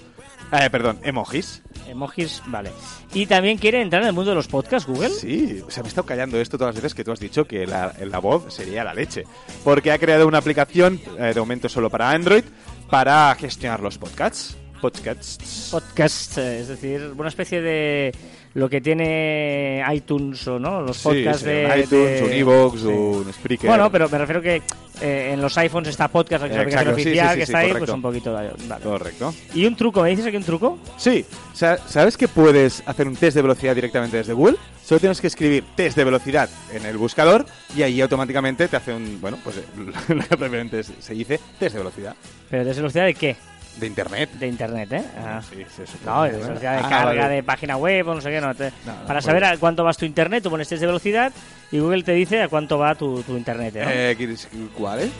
[0.51, 1.63] Eh, perdón, emojis.
[1.87, 2.71] Emojis, vale.
[3.13, 5.09] Y también quiere entrar en el mundo de los podcasts, Google.
[5.09, 7.45] Sí, o sea, me he estado callando esto todas las veces que tú has dicho
[7.45, 9.23] que la, la voz sería la leche.
[9.63, 12.43] Porque ha creado una aplicación, eh, de momento solo para Android,
[12.89, 14.55] para gestionar los podcasts.
[14.81, 15.69] Podcasts.
[15.71, 18.11] Podcast, eh, es decir, una especie de
[18.55, 21.89] lo que tiene iTunes o no, los podcasts sí, de un iTunes,
[22.19, 22.87] de- un Evox, sí.
[22.87, 23.69] un Spreaker.
[23.69, 24.61] Bueno, pero me refiero que
[25.01, 27.85] eh, en los iPhones está podcast, la aplicación oficial que está ahí, correcto.
[27.85, 28.33] pues un poquito.
[28.33, 28.51] Vale.
[28.83, 29.33] Correcto.
[29.53, 30.79] Y un truco, ¿me dices aquí un truco?
[30.97, 34.55] Sí, sa- ¿sabes que puedes hacer un test de velocidad directamente desde Google?
[34.85, 38.93] Solo tienes que escribir test de velocidad en el buscador y ahí automáticamente te hace
[38.93, 39.57] un, bueno, pues
[40.07, 42.15] lo que propiamente se dice test de velocidad.
[42.49, 43.35] Pero de velocidad de qué?
[43.77, 44.31] De internet.
[44.33, 45.03] De internet, ¿eh?
[45.17, 45.41] Ah.
[45.41, 47.27] Sí, sí, No, de Ah, carga, vale.
[47.35, 48.39] de página web o no sé qué.
[48.41, 50.87] No, te- No, no, para saber a cuánto vas tu internet, tú pones test de
[50.87, 51.33] velocidad
[51.71, 53.75] y Google te dice a cuánto va tu, tu internet.
[53.75, 54.11] ¿eh?
[54.11, 55.11] Eh, ¿quieres- ¿Cuál es?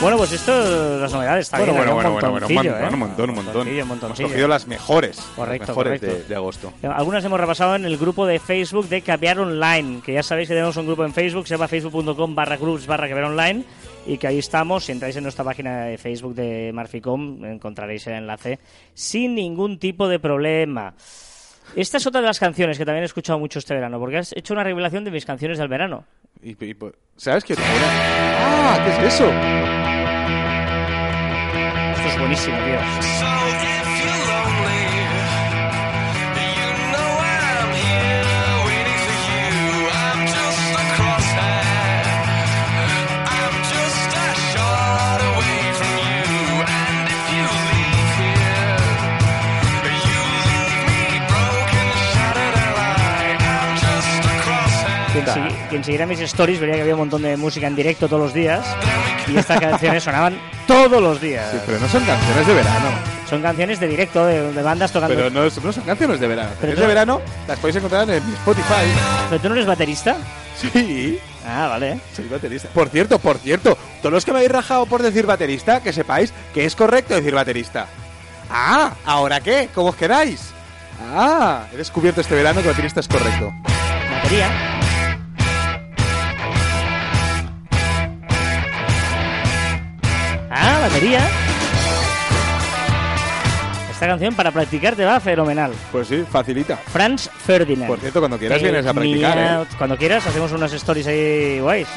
[0.00, 0.52] Bueno, pues esto,
[1.00, 1.84] las novedades, está Bueno, bien.
[1.86, 2.92] bueno, bueno, bueno, bueno, un montón, ¿eh?
[2.92, 3.66] un montón, un montón.
[3.68, 5.18] Hemos cogido las mejores.
[5.34, 6.18] Correcto, las mejores correcto.
[6.18, 6.72] De, de agosto.
[6.84, 10.54] Algunas hemos repasado en el grupo de Facebook de Caviar Online, que ya sabéis que
[10.54, 13.64] tenemos un grupo en Facebook, se llama facebook.com barra groups barra Caviar Online,
[14.06, 14.84] y que ahí estamos.
[14.84, 18.60] Si entráis en nuestra página de Facebook de Marficom, encontraréis el enlace
[18.94, 20.94] sin ningún tipo de problema.
[21.76, 24.32] Esta es otra de las canciones que también he escuchado mucho este verano, porque has
[24.36, 26.04] hecho una revelación de mis canciones del verano.
[26.42, 26.76] Y- y- y-
[27.16, 27.54] ¿Sabes qué?
[27.58, 28.80] ¡Ah!
[28.84, 29.26] ¿Qué es eso?
[31.96, 32.78] Esto es buenísimo, tío.
[55.78, 58.34] Quien, siguiera mis stories vería que había un montón de música en directo todos los
[58.34, 58.66] días,
[59.28, 60.36] y estas canciones sonaban
[60.66, 61.52] todos los días.
[61.52, 62.88] Sí, pero no son canciones de verano.
[63.30, 65.14] Son canciones de directo, de, de bandas tocando.
[65.14, 66.48] Pero no, son canciones de verano.
[66.60, 68.86] Pero Canciones tú- de verano las podéis encontrar en Spotify.
[69.28, 70.16] ¿Pero tú no eres baterista?
[70.56, 72.00] Sí, Ah, vale.
[72.16, 72.68] soy baterista.
[72.74, 76.32] Por cierto, por cierto, todos los que me habéis rajado por decir baterista, que sepáis
[76.52, 77.86] que es correcto decir baterista.
[78.50, 79.68] Ah, ¿ahora qué?
[79.72, 80.50] ¿Cómo os quedáis?
[81.14, 83.52] Ah, he descubierto este verano que baterista es correcto.
[84.10, 84.67] Batería.
[90.50, 91.20] Ah, batería.
[93.90, 95.72] Esta canción para practicar te va fenomenal.
[95.90, 96.76] Pues sí, facilita.
[96.76, 97.88] Franz Ferdinand.
[97.88, 99.48] Por cierto, cuando quieras Take vienes a practicar, ¿eh?
[99.48, 99.68] out.
[99.76, 101.88] Cuando quieras hacemos unas stories ahí guays.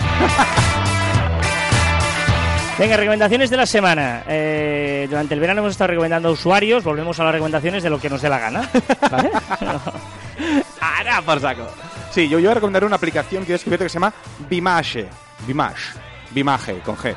[2.79, 4.23] Venga, recomendaciones de la semana.
[4.27, 7.99] Eh, durante el verano hemos estado recomendando a usuarios, volvemos a las recomendaciones de lo
[7.99, 8.67] que nos dé la gana.
[9.11, 9.29] ¿Vale?
[10.81, 11.67] ¡Ara, por saco!
[12.09, 14.11] Sí, yo, yo voy a recomendar una aplicación que he descubierto que se llama
[14.49, 15.07] Bimache.
[15.45, 15.89] Bimash.
[16.31, 17.13] Bimaje, con G.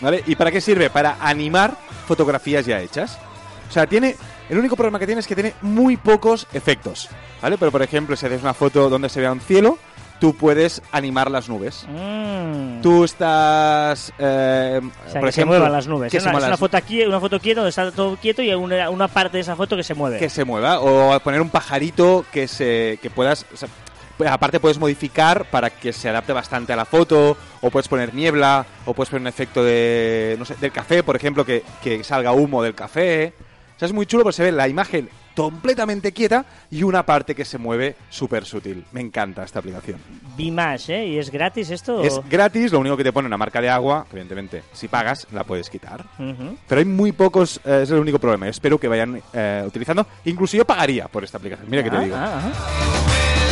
[0.00, 0.22] ¿Vale?
[0.26, 0.90] ¿Y para qué sirve?
[0.90, 1.76] Para animar
[2.06, 3.18] fotografías ya hechas.
[3.68, 4.16] O sea, tiene.
[4.48, 7.08] El único problema que tiene es que tiene muy pocos efectos.
[7.40, 7.56] ¿Vale?
[7.58, 9.78] Pero por ejemplo, si haces una foto donde se vea un cielo,
[10.20, 11.86] tú puedes animar las nubes.
[11.88, 12.82] Mm.
[12.82, 14.12] Tú estás.
[14.18, 16.10] eh, O sea, por que se muevan las nubes.
[16.10, 18.16] que Es se una, es una las- foto aquí, una foto quieta donde está todo
[18.16, 20.18] quieto y hay una, una parte de esa foto que se mueve.
[20.18, 23.68] que se mueva o poner un pajarito que se que puedas o sea,
[24.28, 28.64] aparte puedes modificar para que se adapte bastante a la foto o puedes poner niebla
[28.86, 32.32] o puedes poner un efecto de no sé del café por ejemplo que, que salga
[32.32, 33.32] humo del café
[33.76, 37.34] o sea es muy chulo porque se ve la imagen completamente quieta y una parte
[37.34, 39.98] que se mueve súper sutil me encanta esta aplicación
[40.36, 41.06] Bimash, ¿eh?
[41.08, 42.00] ¿Y es gratis esto?
[42.04, 45.26] es gratis lo único que te pone una marca de agua que evidentemente si pagas
[45.32, 46.04] la puedes quitar
[46.68, 48.46] pero hay muy pocos, eh, es el único problema.
[48.48, 50.06] Espero que vayan eh, utilizando.
[50.24, 51.68] Incluso yo pagaría por esta aplicación.
[51.68, 52.16] Mira que te Ah, digo.
[52.16, 53.43] ah, ah.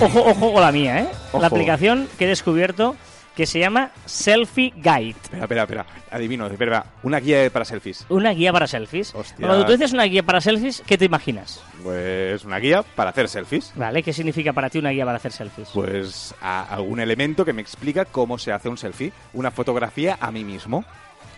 [0.00, 1.08] Ojo, ojo con la mía, ¿eh?
[1.32, 1.40] Ojo.
[1.40, 2.94] La aplicación que he descubierto
[3.34, 5.10] que se llama Selfie Guide.
[5.22, 5.86] Espera, espera, espera.
[6.10, 8.04] Adivino, espera, una guía para selfies.
[8.08, 9.12] Una guía para selfies.
[9.14, 9.46] Hostia.
[9.46, 11.62] Cuando tú dices una guía para selfies, ¿qué te imaginas?
[11.82, 13.72] Pues una guía para hacer selfies.
[13.76, 14.02] ¿Vale?
[14.02, 15.68] ¿Qué significa para ti una guía para hacer selfies?
[15.74, 20.30] Pues a- algún elemento que me explica cómo se hace un selfie, una fotografía a
[20.32, 20.84] mí mismo.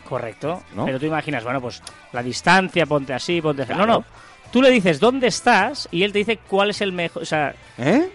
[0.08, 0.62] Correcto.
[0.74, 0.84] ¿No?
[0.86, 3.72] Pero tú imaginas, bueno, pues la distancia, ponte así, ponte así.
[3.72, 3.86] Claro.
[3.86, 4.04] No, no.
[4.52, 7.22] Tú le dices dónde estás y él te dice cuál es el mejor.
[7.22, 8.08] O sea, ¿Eh?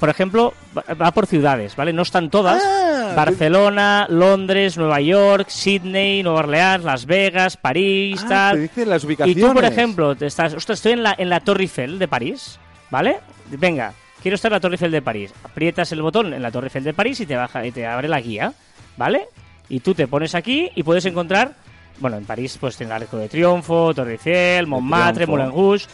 [0.00, 0.54] por ejemplo,
[1.00, 1.92] va- por ciudades, ¿vale?
[1.92, 2.62] No están todas.
[2.64, 8.56] Ah, Barcelona, Londres, Nueva York, Sydney, Nueva Orleans, Las Vegas, París, Ah, tal.
[8.56, 9.44] te dice las Y ubicaciones.
[9.46, 12.58] tú, por ejemplo, te estás, ostras, estoy en la, en la Torre Eiffel de París,
[12.90, 13.18] ¿vale?
[13.50, 15.32] Venga, quiero estar en la Torre Eiffel de París.
[15.44, 18.08] Aprietas el botón en la Torre Eiffel de París y te baja y te abre
[18.08, 18.52] la guía,
[18.96, 19.28] ¿vale?
[19.68, 21.54] Y tú te pones aquí y puedes encontrar,
[21.98, 25.26] bueno, en París pues tiene el Arco de Triunfo, Torre Eiffel, Montmartre.
[25.26, 25.86] Moulin Rouge.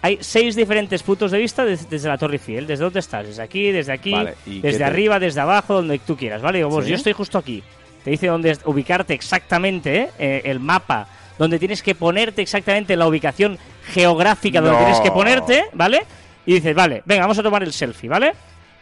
[0.00, 2.66] Hay seis diferentes puntos de vista des- desde, la Torre Eiffel.
[2.66, 3.26] ¿Desde dónde estás?
[3.26, 6.40] Desde aquí, desde aquí, Vale, ¿y qué desde te- arriba, desde abajo, donde tú quieras,
[6.40, 6.58] ¿vale?
[6.58, 6.90] Digo, ¿Sí?
[6.90, 7.62] yo estoy justo aquí.
[8.04, 10.42] Te dice dónde ubicarte exactamente, ¿eh?
[10.44, 13.58] el mapa, donde tienes que ponerte exactamente la ubicación
[13.92, 14.84] geográfica donde No.
[14.84, 16.02] tienes que ponerte, ¿vale?
[16.46, 18.32] Y dices, vale, venga, vamos a tomar el selfie, ¿vale?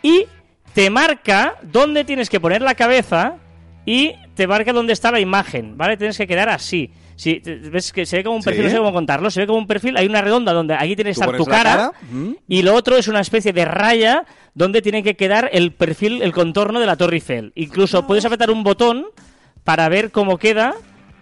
[0.02, 0.26] Y
[0.74, 3.36] te marca dónde tienes que poner la cabeza
[3.86, 5.96] y te marca dónde está la imagen, ¿vale?
[5.96, 6.90] Tienes que quedar así.
[7.16, 8.66] Si ves que se ve como un perfil, ¿Sí?
[8.66, 11.04] no sé cómo contarlo, se ve como un perfil, hay una redonda donde aquí tiene
[11.04, 12.32] que estar tu cara, cara, ¿mm?
[12.46, 16.32] y lo otro es una especie de raya donde tiene que quedar el perfil, el
[16.32, 17.52] contorno de la Torre Eiffel.
[17.54, 19.06] Incluso puedes apretar un botón
[19.64, 20.74] para ver cómo queda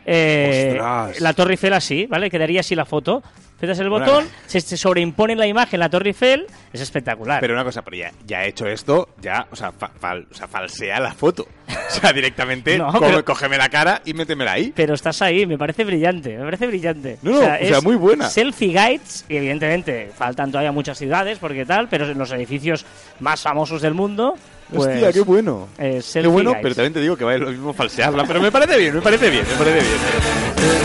[0.05, 0.77] eh,
[1.21, 2.29] la Torre Eiffel así, ¿vale?
[2.29, 3.23] Quedaría así la foto.
[3.57, 7.41] Apretas el Bueno, botón, se, se sobreimpone la imagen la Torre Eiffel, es espectacular.
[7.41, 10.35] Pero una cosa, pero ya, ya he hecho esto, ya, o sea, fa- fal- o
[10.35, 11.47] sea, falsea la foto.
[11.95, 14.73] O sea, directamente, No, pero- cógeme la cara y métemela ahí.
[14.75, 17.19] Pero estás ahí, me parece brillante, me parece brillante.
[17.23, 18.29] No, o sea, es muy buena.
[18.29, 22.85] Selfie guides, y evidentemente faltan todavía muchas ciudades, porque tal, pero en los edificios
[23.21, 24.35] más famosos del mundo,
[24.73, 25.69] pues, Hostia, qué bueno.
[25.79, 28.25] eh, Qué bueno, pero también te digo que vale lo mismo falsearla.
[28.27, 30.84] Pero me parece bien, me parece bien, me parece bien.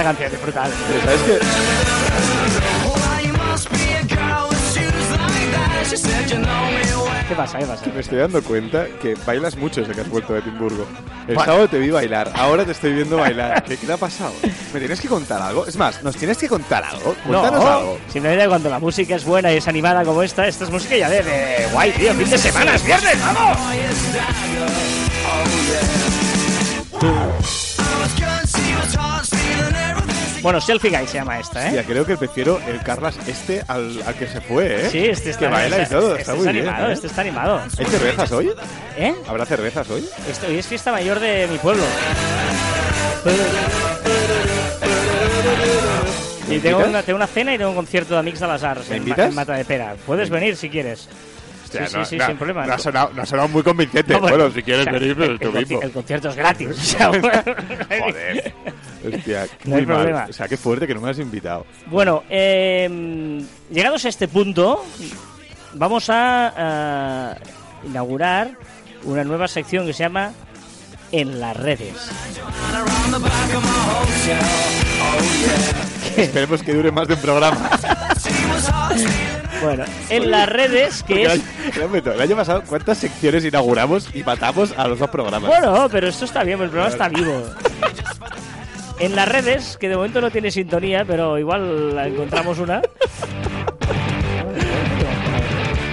[0.00, 0.70] Esta canción es brutal.
[1.04, 1.38] ¿Sabes qué?
[7.28, 7.58] ¿Qué pasa?
[7.58, 7.86] ¿Qué pasa?
[7.94, 10.86] Me estoy dando cuenta que bailas mucho desde que has vuelto de Edimburgo.
[11.28, 11.44] El Bueno.
[11.52, 13.62] sábado te vi bailar, ahora te estoy viendo bailar.
[13.64, 14.32] ¿Qué, qué te ha pasado?
[14.72, 15.66] ¿Me tienes que contar algo?
[15.66, 17.14] Es más, ¿nos tienes que contar algo?
[17.26, 17.98] Cuéntanos no, algo.
[18.10, 21.08] simplemente cuando la música es buena y es animada como esta, esta es música ya
[21.10, 23.58] de, de guay, tío, fin de semana, es viernes, vamos.
[30.42, 31.72] Bueno, Selfie Guy se llama esta, ¿eh?
[31.72, 34.90] Tía, creo que prefiero el Carlas este al, al que se fue, ¿eh?
[34.90, 36.56] Sí, este está Que baila y todo, este está muy bien.
[36.68, 36.92] animado, ¿eh?
[36.92, 37.60] este está animado.
[37.78, 38.50] ¿Hay cervezas hoy?
[38.96, 39.14] ¿Eh?
[39.28, 40.08] ¿Habrá cervezas hoy?
[40.30, 41.82] Esto, hoy es fiesta mayor de mi pueblo.
[46.50, 48.88] Y tengo una, tengo una cena y tengo un concierto de Amix de las Arts
[48.88, 49.94] ¿Me en, en Mata de Pera.
[50.06, 51.08] Puedes venir si quieres.
[51.64, 52.66] Hostia, sí, no, sí, no, sin problema.
[52.66, 54.14] No ha, sonado, no ha sonado muy convincente.
[54.14, 55.82] No, bueno, si quieres o sea, venir, pues el, tú el mismo.
[55.82, 56.68] el concierto es gratis.
[56.70, 57.30] o sea, bueno,
[58.00, 58.54] Joder.
[59.04, 59.96] Hostia, No hay muy mal.
[59.96, 60.26] problema.
[60.28, 61.66] O sea, qué fuerte que no me has invitado.
[61.86, 64.84] Bueno, eh, llegados a este punto,
[65.74, 67.36] vamos a, a
[67.84, 68.52] inaugurar
[69.04, 70.32] una nueva sección que se llama
[71.12, 71.94] En las redes.
[76.16, 77.70] Esperemos que dure más de un programa.
[79.62, 81.32] Bueno, en las redes, que es...
[81.76, 85.50] el, año, el año pasado, ¿cuántas secciones inauguramos y matamos a los dos programas?
[85.50, 87.42] Bueno, pero esto está bien, el programa está vivo.
[89.00, 92.82] En las redes, que de momento no tiene sintonía, pero igual la encontramos una.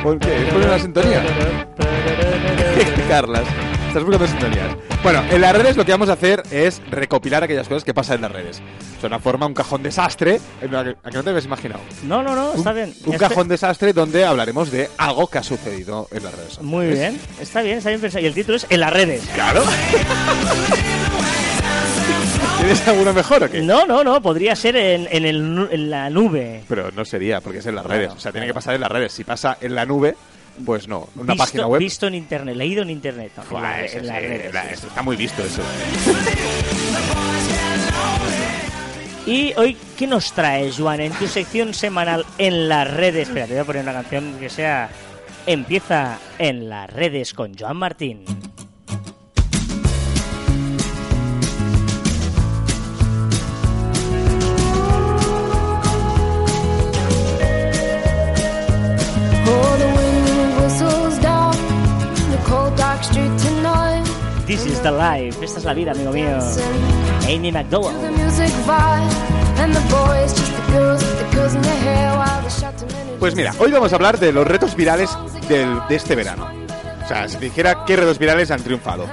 [0.04, 0.28] ¿Por qué?
[0.52, 1.24] ¿Pone la sintonía?
[3.08, 3.44] Carlas.
[3.88, 4.76] Estás buscando sintonías.
[5.02, 8.16] Bueno, en las redes lo que vamos a hacer es recopilar aquellas cosas que pasan
[8.18, 8.62] en las redes.
[8.98, 11.80] Es una forma, un cajón desastre, en la que, a que no te habías imaginado.
[12.04, 12.94] No, no, no, está bien.
[13.06, 16.48] Un Este- cajón desastre donde hablaremos de algo que ha sucedido en las redes.
[16.56, 16.70] sociales.
[16.70, 18.24] Muy bien, está bien, está bien pensado.
[18.24, 19.24] Y el título es En las redes.
[19.34, 19.64] Claro.
[22.68, 23.62] ¿Tienes alguno mejor o qué?
[23.62, 26.64] No, no, no, podría ser en, en, el, en la nube.
[26.68, 28.14] Pero no sería, porque es en las Claro, redes.
[28.14, 29.14] O sea, tiene que pasar en las redes.
[29.14, 30.16] Si pasa en la nube,
[30.66, 31.08] pues no.
[31.16, 31.80] Una visto, página web.
[31.80, 33.32] Visto en internet, leído en internet.
[33.50, 34.54] no, en las redes.
[34.54, 35.62] la- está muy visto eso.
[39.26, 43.28] Y hoy, ¿qué nos trae, Juan, en tu sección semanal en las redes?
[43.28, 44.90] Espera, te voy a poner una canción que sea
[45.46, 48.26] Empieza en las redes con Joan Martín.
[64.48, 65.44] This is the life.
[65.44, 66.40] Esta es la vida, amigo mío.
[67.28, 67.96] Amy McDowell.
[73.20, 75.10] Pues mira, hoy vamos a hablar de los retos virales
[75.50, 76.50] del- de este verano.
[77.04, 79.06] O sea, si te dijera qué retos virales han triunfado.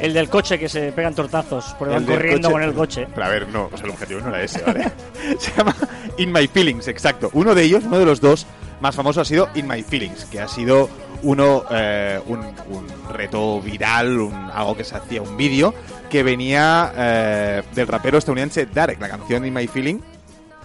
[0.00, 3.08] El del coche que se pegan tortazos porque van corriendo coche- con el coche.
[3.14, 4.90] Pero a ver, no, pues el objetivo no era ese, ¿vale?
[5.38, 5.74] Se llama
[6.18, 7.30] In My Feelings, exacto.
[7.34, 8.46] Uno de ellos, uno de los dos
[8.80, 10.88] más famosos ha sido In My Feelings, que ha sido
[11.22, 15.74] uno eh, un, un reto viral, un, algo que se hacía un vídeo
[16.10, 19.00] que venía eh, del rapero estadounidense Darek.
[19.00, 20.00] La canción In My Feeling,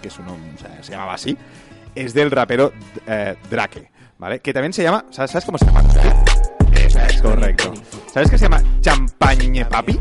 [0.02, 1.38] que es uno, o sea, se llamaba así,
[1.96, 2.74] es del rapero
[3.08, 4.40] eh, Drake, ¿vale?
[4.40, 5.84] Que también se llama, ¿sabes, sabes cómo se llama?
[7.08, 7.74] Es correcto.
[8.14, 10.00] ¿Sabes que se llama Champagne Papi?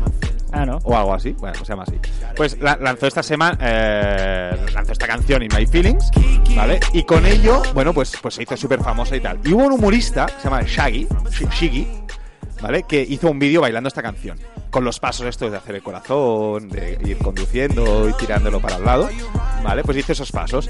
[0.51, 0.79] Ah, ¿no?
[0.83, 1.31] o algo así.
[1.33, 1.99] Bueno, pues se llama así.
[2.35, 6.09] Pues la- lanzó esta semana, eh, lanzó esta canción In My Feelings,
[6.55, 6.79] ¿vale?
[6.93, 9.39] Y con ello, bueno, pues, pues se hizo súper famosa y tal.
[9.43, 11.87] Y hubo un humorista, que se llama Shaggy, Sh- Shiggy,
[12.61, 12.83] ¿vale?
[12.83, 14.39] Que hizo un vídeo bailando esta canción.
[14.77, 18.85] Con los pasos estos de hacer el corazón, de ir conduciendo y tirándolo para el
[18.85, 19.09] lado,
[19.63, 19.83] ¿vale?
[19.83, 20.69] Pues hizo esos pasos.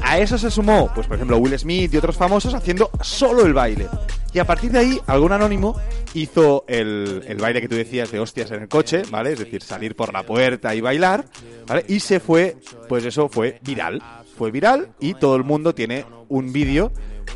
[0.00, 3.52] A eso se sumó, pues por ejemplo, Will Smith y otros famosos haciendo solo el
[3.52, 3.88] baile.
[4.32, 5.74] Y a partir de ahí, algún anónimo
[6.14, 9.32] hizo el, el baile que tú decías de hostias en el coche, ¿vale?
[9.32, 11.24] Es decir, salir por la puerta y bailar,
[11.66, 11.84] ¿vale?
[11.88, 14.00] Y se fue, pues eso fue viral.
[14.36, 16.92] Fue viral y todo el mundo tiene un vídeo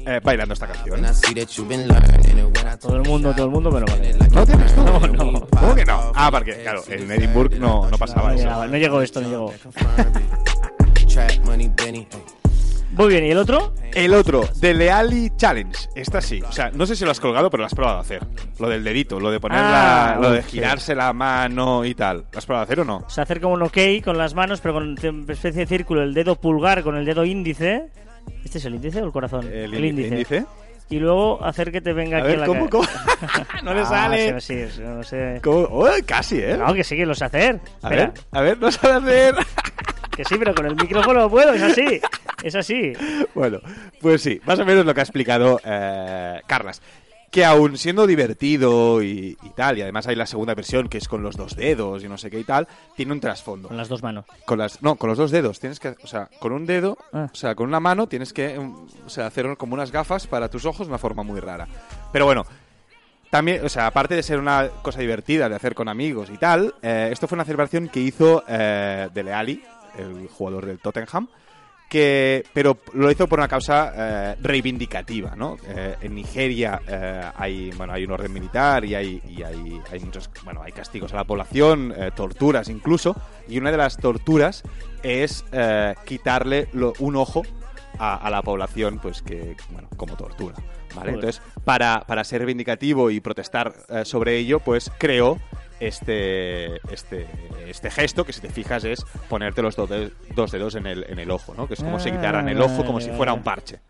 [0.06, 1.00] eh, bailando esta canción.
[2.80, 4.14] Todo el mundo, todo el mundo, pero vale.
[4.32, 4.82] ¿No tienes tú?
[4.82, 5.46] No, no.
[5.46, 6.12] ¿Cómo que no?
[6.14, 8.42] Ah, porque, claro, en Edinburgh no, no pasaba No, eso.
[8.44, 9.52] llegaba, no llegó esto, no llegó.
[12.92, 13.72] Muy bien, ¿y el otro?
[13.94, 15.88] El otro, The Leali Challenge.
[15.94, 16.42] Esta sí.
[16.46, 18.26] O sea, no sé si lo has colgado, pero lo has probado a hacer.
[18.58, 22.26] Lo del dedito, lo de poner Ah, lo de girarse la mano y tal.
[22.30, 22.96] ¿Lo has probado a hacer o no?
[23.06, 26.02] O sea, hacer como un ok con las manos, pero con una especie de círculo,
[26.02, 27.86] el dedo pulgar con el dedo índice.
[28.44, 29.48] ¿Este es el índice o el corazón?
[29.52, 30.08] El índice.
[30.08, 30.44] índice.
[30.90, 32.86] Y luego hacer que te venga A aquí ver, la ¿cómo, cómo?
[33.62, 34.40] no le Ah, sale.
[34.40, 35.40] Sí, sí, no sé.
[35.42, 35.66] ¿Cómo?
[35.70, 36.56] Uy, casi, ¿eh?
[36.58, 37.60] No, que sí que lo sé hacer.
[37.82, 39.34] a Espera, ver, a ver, no sabe hacer.
[40.16, 42.00] que sí, pero con el micrófono puedo, es así.
[42.42, 42.92] Es así.
[43.34, 43.58] bueno,
[44.00, 46.82] pues sí, más o menos lo que ha explicado eh, Carlas.
[47.32, 51.08] Que aún siendo divertido y, y tal, y además hay la segunda versión que es
[51.08, 53.68] con los dos dedos y no sé qué y tal, tiene un trasfondo.
[53.68, 54.26] Con las dos manos.
[54.44, 55.58] Con las, no, con los dos dedos.
[55.58, 57.30] Tienes que, o sea, con un dedo, Ah.
[57.32, 60.50] o sea, con una mano tienes que, um, o sea, hacer como unas gafas para
[60.50, 61.66] tus ojos de una forma muy rara.
[62.12, 62.44] Pero bueno,
[63.30, 66.74] también, o sea, aparte de ser una cosa divertida de hacer con amigos y tal,
[66.82, 69.64] eh, esto fue una celebración que hizo eh, Dele Alli,
[69.96, 71.28] el jugador del Tottenham,
[71.92, 75.58] que, pero lo hizo por una causa eh, reivindicativa, ¿no?
[75.68, 80.00] Eh, en Nigeria eh, hay, bueno, hay un orden militar y hay, y hay, hay
[80.00, 83.14] muchos, bueno, hay castigos a la población, torturas incluso,
[83.46, 84.62] y una de las torturas
[85.02, 85.44] es
[86.06, 87.42] quitarle lo- un ojo
[87.98, 90.54] a, a la población, pues que, bueno, como tortura,
[90.96, 91.10] ¿vale?
[91.12, 93.74] Entonces, para, para ser reivindicativo y protestar
[94.04, 95.38] sobre ello, pues creó
[95.86, 97.26] este, este,
[97.66, 101.04] este gesto que si te fijas es ponerte los do- de- dos dedos en el,
[101.08, 101.66] en el ojo, ¿no?
[101.66, 103.80] Que es como si quitaran el ojo como si fuera un parche,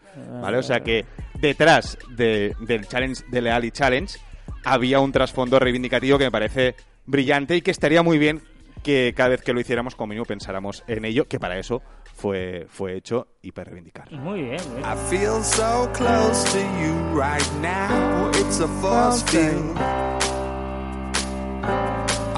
[0.41, 0.59] ¿vale?
[0.59, 1.05] O sea que
[1.41, 4.19] detrás de- del challenge de Leali Challenge
[4.65, 6.75] había un trasfondo reivindicativo que me parece
[7.07, 8.43] brillante y que estaría muy bien
[8.83, 11.83] que cada vez que lo hiciéramos como mínimo pensáramos en ello, que para eso
[12.15, 14.11] fue, fue hecho y para reivindicar.
[14.13, 14.93] Muy bien, muy bien.
[14.93, 18.31] I feel so close to you right now.
[18.41, 19.77] It's a force field.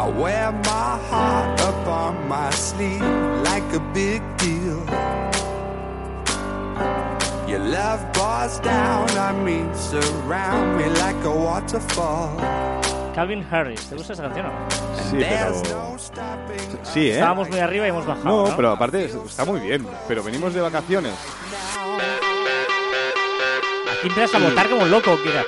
[0.05, 3.01] I wear my heart up on my sleeve
[3.45, 4.85] like a big deal.
[7.49, 12.37] Your love pours down on me, surround me like a waterfall.
[13.15, 14.69] Calvin Harris, ¿te gusta esa canción o no?
[15.11, 15.93] Sí, There's pero...
[15.93, 16.79] no stopping.
[16.83, 17.15] Sí, ¿eh?
[17.15, 18.25] Estábamos muy arriba y hemos bajado.
[18.45, 18.57] No, ¿no?
[18.57, 19.87] pero aparte es- está muy bien.
[20.07, 21.15] Pero venimos de vacaciones.
[23.99, 25.45] Aquí empiezas a votar como un loco, que era.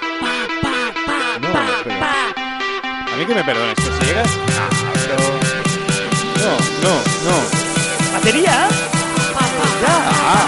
[1.42, 1.48] No,
[1.84, 2.25] pero-
[3.16, 4.28] A mí que me perdones, si llegas...
[6.36, 6.50] No,
[6.82, 6.94] no,
[7.24, 8.12] no.
[8.12, 8.68] ¿Batería?
[9.88, 10.46] Ah,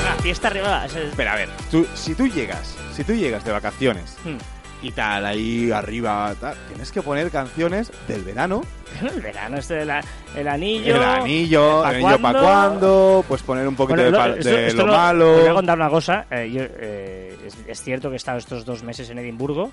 [0.00, 0.86] Una fiesta arriba.
[0.86, 4.36] es el- Pero a ver, tú, si tú llegas, si tú llegas de vacaciones Hmm.
[4.82, 8.62] Y tal, ahí arriba, tal, tienes que poner canciones del verano.
[9.02, 9.90] El verano, este del
[10.36, 10.96] el anillo.
[10.96, 13.24] el anillo, ¿pa' el anillo para cuándo?
[13.26, 15.34] pues poner un poquito Bueno, de, lo- esto- de esto lo lo- malo.
[15.34, 16.26] Os voy a contar una cosa.
[16.30, 19.70] eh, yo, eh, es, es cierto que he estado estos dos meses en Edimburgo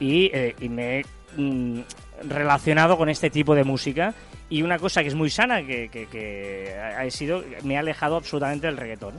[0.00, 1.04] y, eh, y me he
[1.36, 1.80] mm,
[2.28, 4.14] relacionado con este tipo de música.
[4.48, 7.80] Y una cosa que es muy sana, que, que- que ha ha sido, me ha
[7.80, 9.14] alejado absolutamente del reggaetón.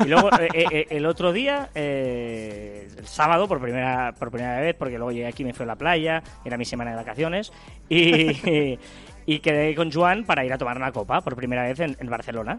[0.00, 4.60] Y luego eh, eh, eh, el otro día, eh, el sábado, por primera, por primera
[4.60, 7.52] vez, porque luego llegué aquí, me fui a la playa, era mi semana de vacaciones,
[7.88, 8.78] y,
[9.26, 12.10] y quedé con Joan para ir a tomar una copa por primera vez en, en
[12.10, 12.58] Barcelona.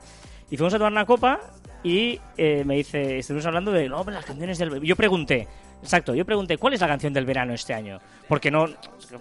[0.49, 1.39] Y fuimos a tomar una copa
[1.83, 4.81] y eh, me dice, estuvimos hablando de, no, pero las canciones del...
[4.81, 5.47] Yo pregunté,
[5.81, 7.99] exacto, yo pregunté, ¿cuál es la canción del verano este año?
[8.27, 8.67] Porque no,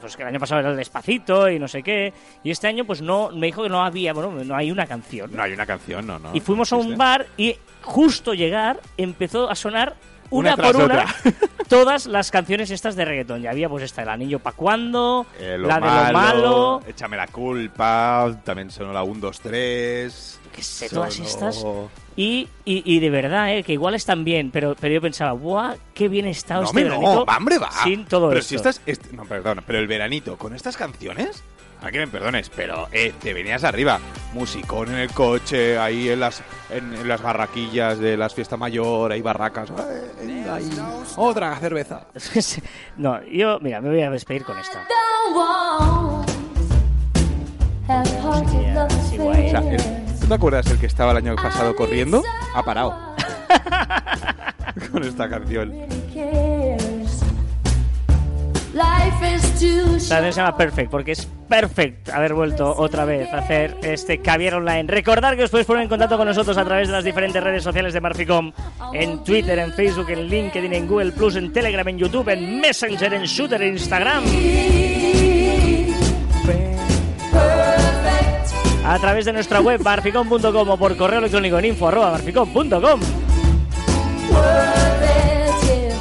[0.01, 2.85] pues que el año pasado era el Despacito y no sé qué, y este año
[2.85, 5.31] pues no, me dijo que no había, bueno, no hay una canción.
[5.35, 6.31] No hay una canción, no, no.
[6.35, 9.97] Y fuimos a un bar y justo llegar empezó a sonar
[10.31, 11.05] una, por una
[11.69, 13.43] todas las canciones estas de reggaetón.
[13.43, 17.27] Ya había pues esta, El Anillo pa' cuándo, Eh, la de lo malo, Échame la
[17.29, 20.41] culpa, también sonó la 1, 2, 3.
[20.55, 21.65] Que sé, todas estas.
[22.17, 25.75] Y, y, y de verdad, eh, que igual están bien, pero, pero yo pensaba, ¡buah!
[25.95, 27.71] ¡Qué bien está No, este hombre, veranito no, hombre, va.
[27.83, 28.49] sin todo pero esto.
[28.51, 28.81] si estás.
[28.87, 31.43] est- no, perdón, pero el veranito con estas canciones.
[31.83, 33.99] A que me perdones, pero eh, te venías arriba.
[34.33, 39.13] Musicón en el coche, ahí en las, en, en las barraquillas de las fiestas mayor,
[39.13, 39.69] hay barracas.
[39.71, 40.71] eh, venga, ahí,
[41.17, 42.07] Otra cerveza.
[42.97, 44.87] no, yo, mira, me voy a despedir con esta.
[49.11, 49.47] Sí, guay.
[49.47, 52.23] O sea, el- ¿tú te acuerdas el que estaba el año pasado corriendo?
[52.55, 52.95] Ha parado.
[54.91, 55.71] con esta canción.
[58.73, 64.23] La canción se llama Perfect, porque es perfect haber vuelto otra vez a hacer este
[64.23, 64.85] Caviar Online.
[64.85, 67.63] Recordar que os podéis poner en contacto con nosotros a través de las diferentes redes
[67.63, 68.51] sociales de Marficom,
[68.95, 73.13] en Twitter, en Facebook, en LinkedIn, en Google Plus, en Telegram, en YouTube, en Messenger,
[73.13, 74.25] en Shooter, en Instagram.
[78.87, 83.01] A través de nuestra web marficom.com o por correo electrónico en info arroba marficom.com.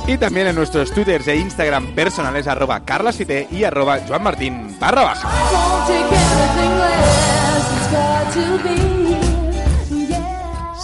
[0.06, 5.30] Y también en nuestros twitters e Instagram personales arroba carlasite y arroba joanmartin barra baja.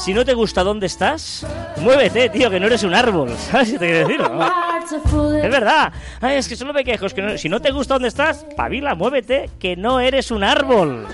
[0.04, 1.45] Si no te gusta dónde estás,
[1.82, 3.30] muévete, tío, que no eres un árbol.
[3.52, 4.22] ¿Sabes qué te quiero decir?
[4.22, 5.38] no?
[5.38, 5.91] Es verdad.
[6.22, 7.06] Ay, es que solo me quejo.
[7.06, 10.43] es que no- si no te gusta dónde estás, pabila, muévete, que no eres un
[10.43, 11.06] árbol.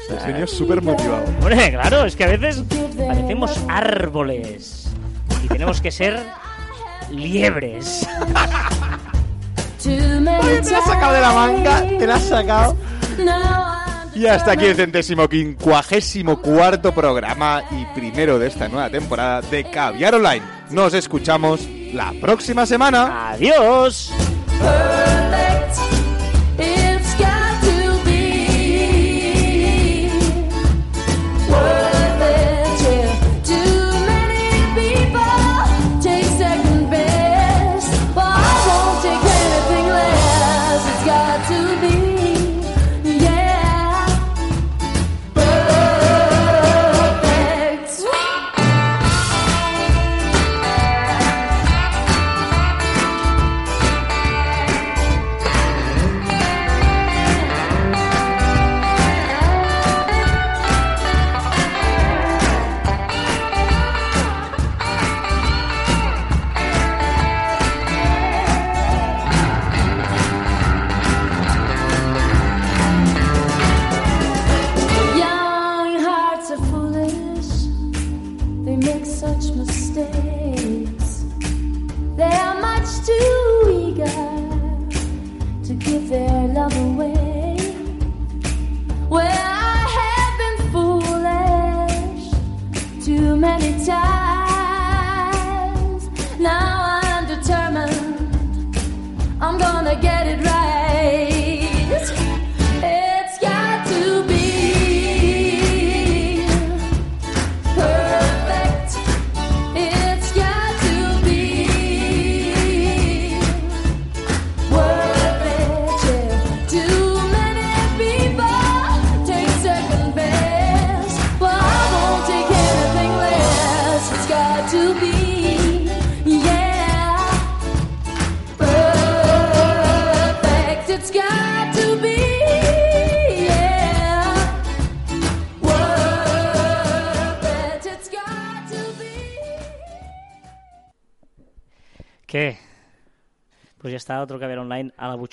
[0.00, 1.24] Este señor súper motivado.
[1.40, 2.62] Hombre, claro, es que a veces
[2.96, 4.88] parecemos árboles.
[5.42, 6.22] Y tenemos que ser
[7.10, 8.06] liebres.
[9.82, 12.76] Te la has sacado de la manga, te la has sacado.
[14.14, 19.68] Y hasta aquí el centésimo quincuagésimo cuarto programa y primero de esta nueva temporada de
[19.68, 20.42] Caviar Online.
[20.70, 23.30] Nos escuchamos la próxima semana.
[23.32, 24.12] Adiós.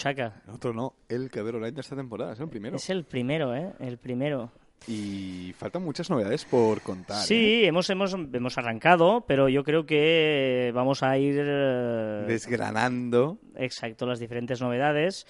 [0.05, 0.53] Online a la buchaca.
[0.53, 2.75] Otro no, el Caber Online de esta temporada, es el primero.
[2.75, 3.73] Es el primero, ¿eh?
[3.79, 4.51] El primero.
[4.87, 7.21] Y faltan muchas novedades por contar.
[7.21, 7.25] ¿eh?
[7.27, 11.35] Sí, hemos, hemos, hemos arrancado, pero yo creo que vamos a ir...
[11.37, 13.37] eh, Desgranando.
[13.55, 15.27] Exacto, las diferentes novedades.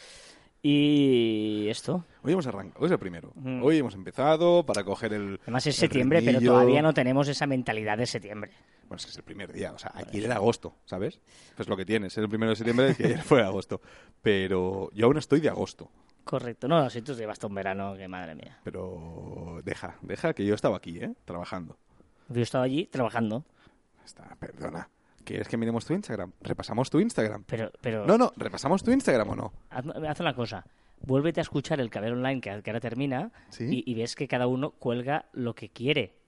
[0.63, 2.05] Y esto.
[2.23, 3.33] Hoy hemos arrancado, hoy es el primero.
[3.35, 3.65] Ujú.
[3.65, 5.39] Hoy hemos empezado para coger el.
[5.41, 8.51] Además es el septiembre, pero todavía no tenemos esa mentalidad de septiembre.
[8.91, 11.21] Bueno, es que es el primer día, o sea, ayer era agosto, ¿sabes?
[11.55, 13.79] Pues lo que tienes, es el primero de septiembre, que ayer fue agosto.
[14.21, 15.89] Pero yo aún estoy de agosto.
[16.25, 16.67] Correcto.
[16.67, 18.59] No, si tú llevas todo un verano, que madre mía.
[18.65, 21.13] Pero deja, deja que yo estaba aquí, ¿eh?
[21.23, 21.77] Trabajando.
[22.27, 23.45] Yo estaba allí trabajando,
[24.03, 24.89] Está, perdona.
[25.23, 26.33] ¿Quieres que miremos tu Instagram?
[26.41, 27.45] ¿Repasamos tu Instagram?
[27.47, 27.71] pero...
[27.79, 29.53] pero No, no, ¿repasamos tu Instagram o no?
[29.69, 30.65] Haz, haz una cosa.
[30.99, 33.83] Vuélvete a escuchar el Caber Online que, que ahora termina Sí.
[33.85, 36.19] y, y ves que cada uno cuelga lo que quiere.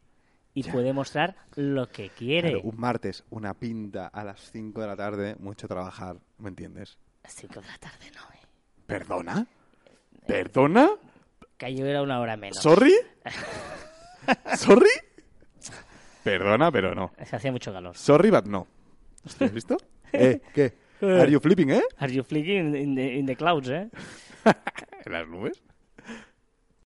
[0.55, 0.71] Y Ya.
[0.71, 2.51] puede mostrar lo que quiere.
[2.51, 6.97] Claro, un martes, una pinta a las 5 de la tarde, mucho trabajar, ¿me entiendes?
[7.23, 8.45] A las 5 de la tarde no, eh.
[8.85, 9.47] ¿Perdona?
[10.27, 10.89] ¿Perdona?
[11.57, 12.57] Que ayer era una hora menos.
[12.57, 12.93] ¿Sorry?
[14.57, 14.89] ¿Sorry?
[16.23, 17.11] Perdona, pero no.
[17.25, 17.97] Se hacía mucho calor.
[17.97, 18.67] Sorry, but no.
[19.39, 19.77] ¿Has visto?
[20.13, 20.39] ¿Eh?
[20.53, 20.73] ¿Qué?
[21.01, 21.81] ¿Are you flipping, eh?
[21.97, 23.89] Are you flicking in the, in the clouds, eh?
[25.05, 25.61] ¿En las nubes?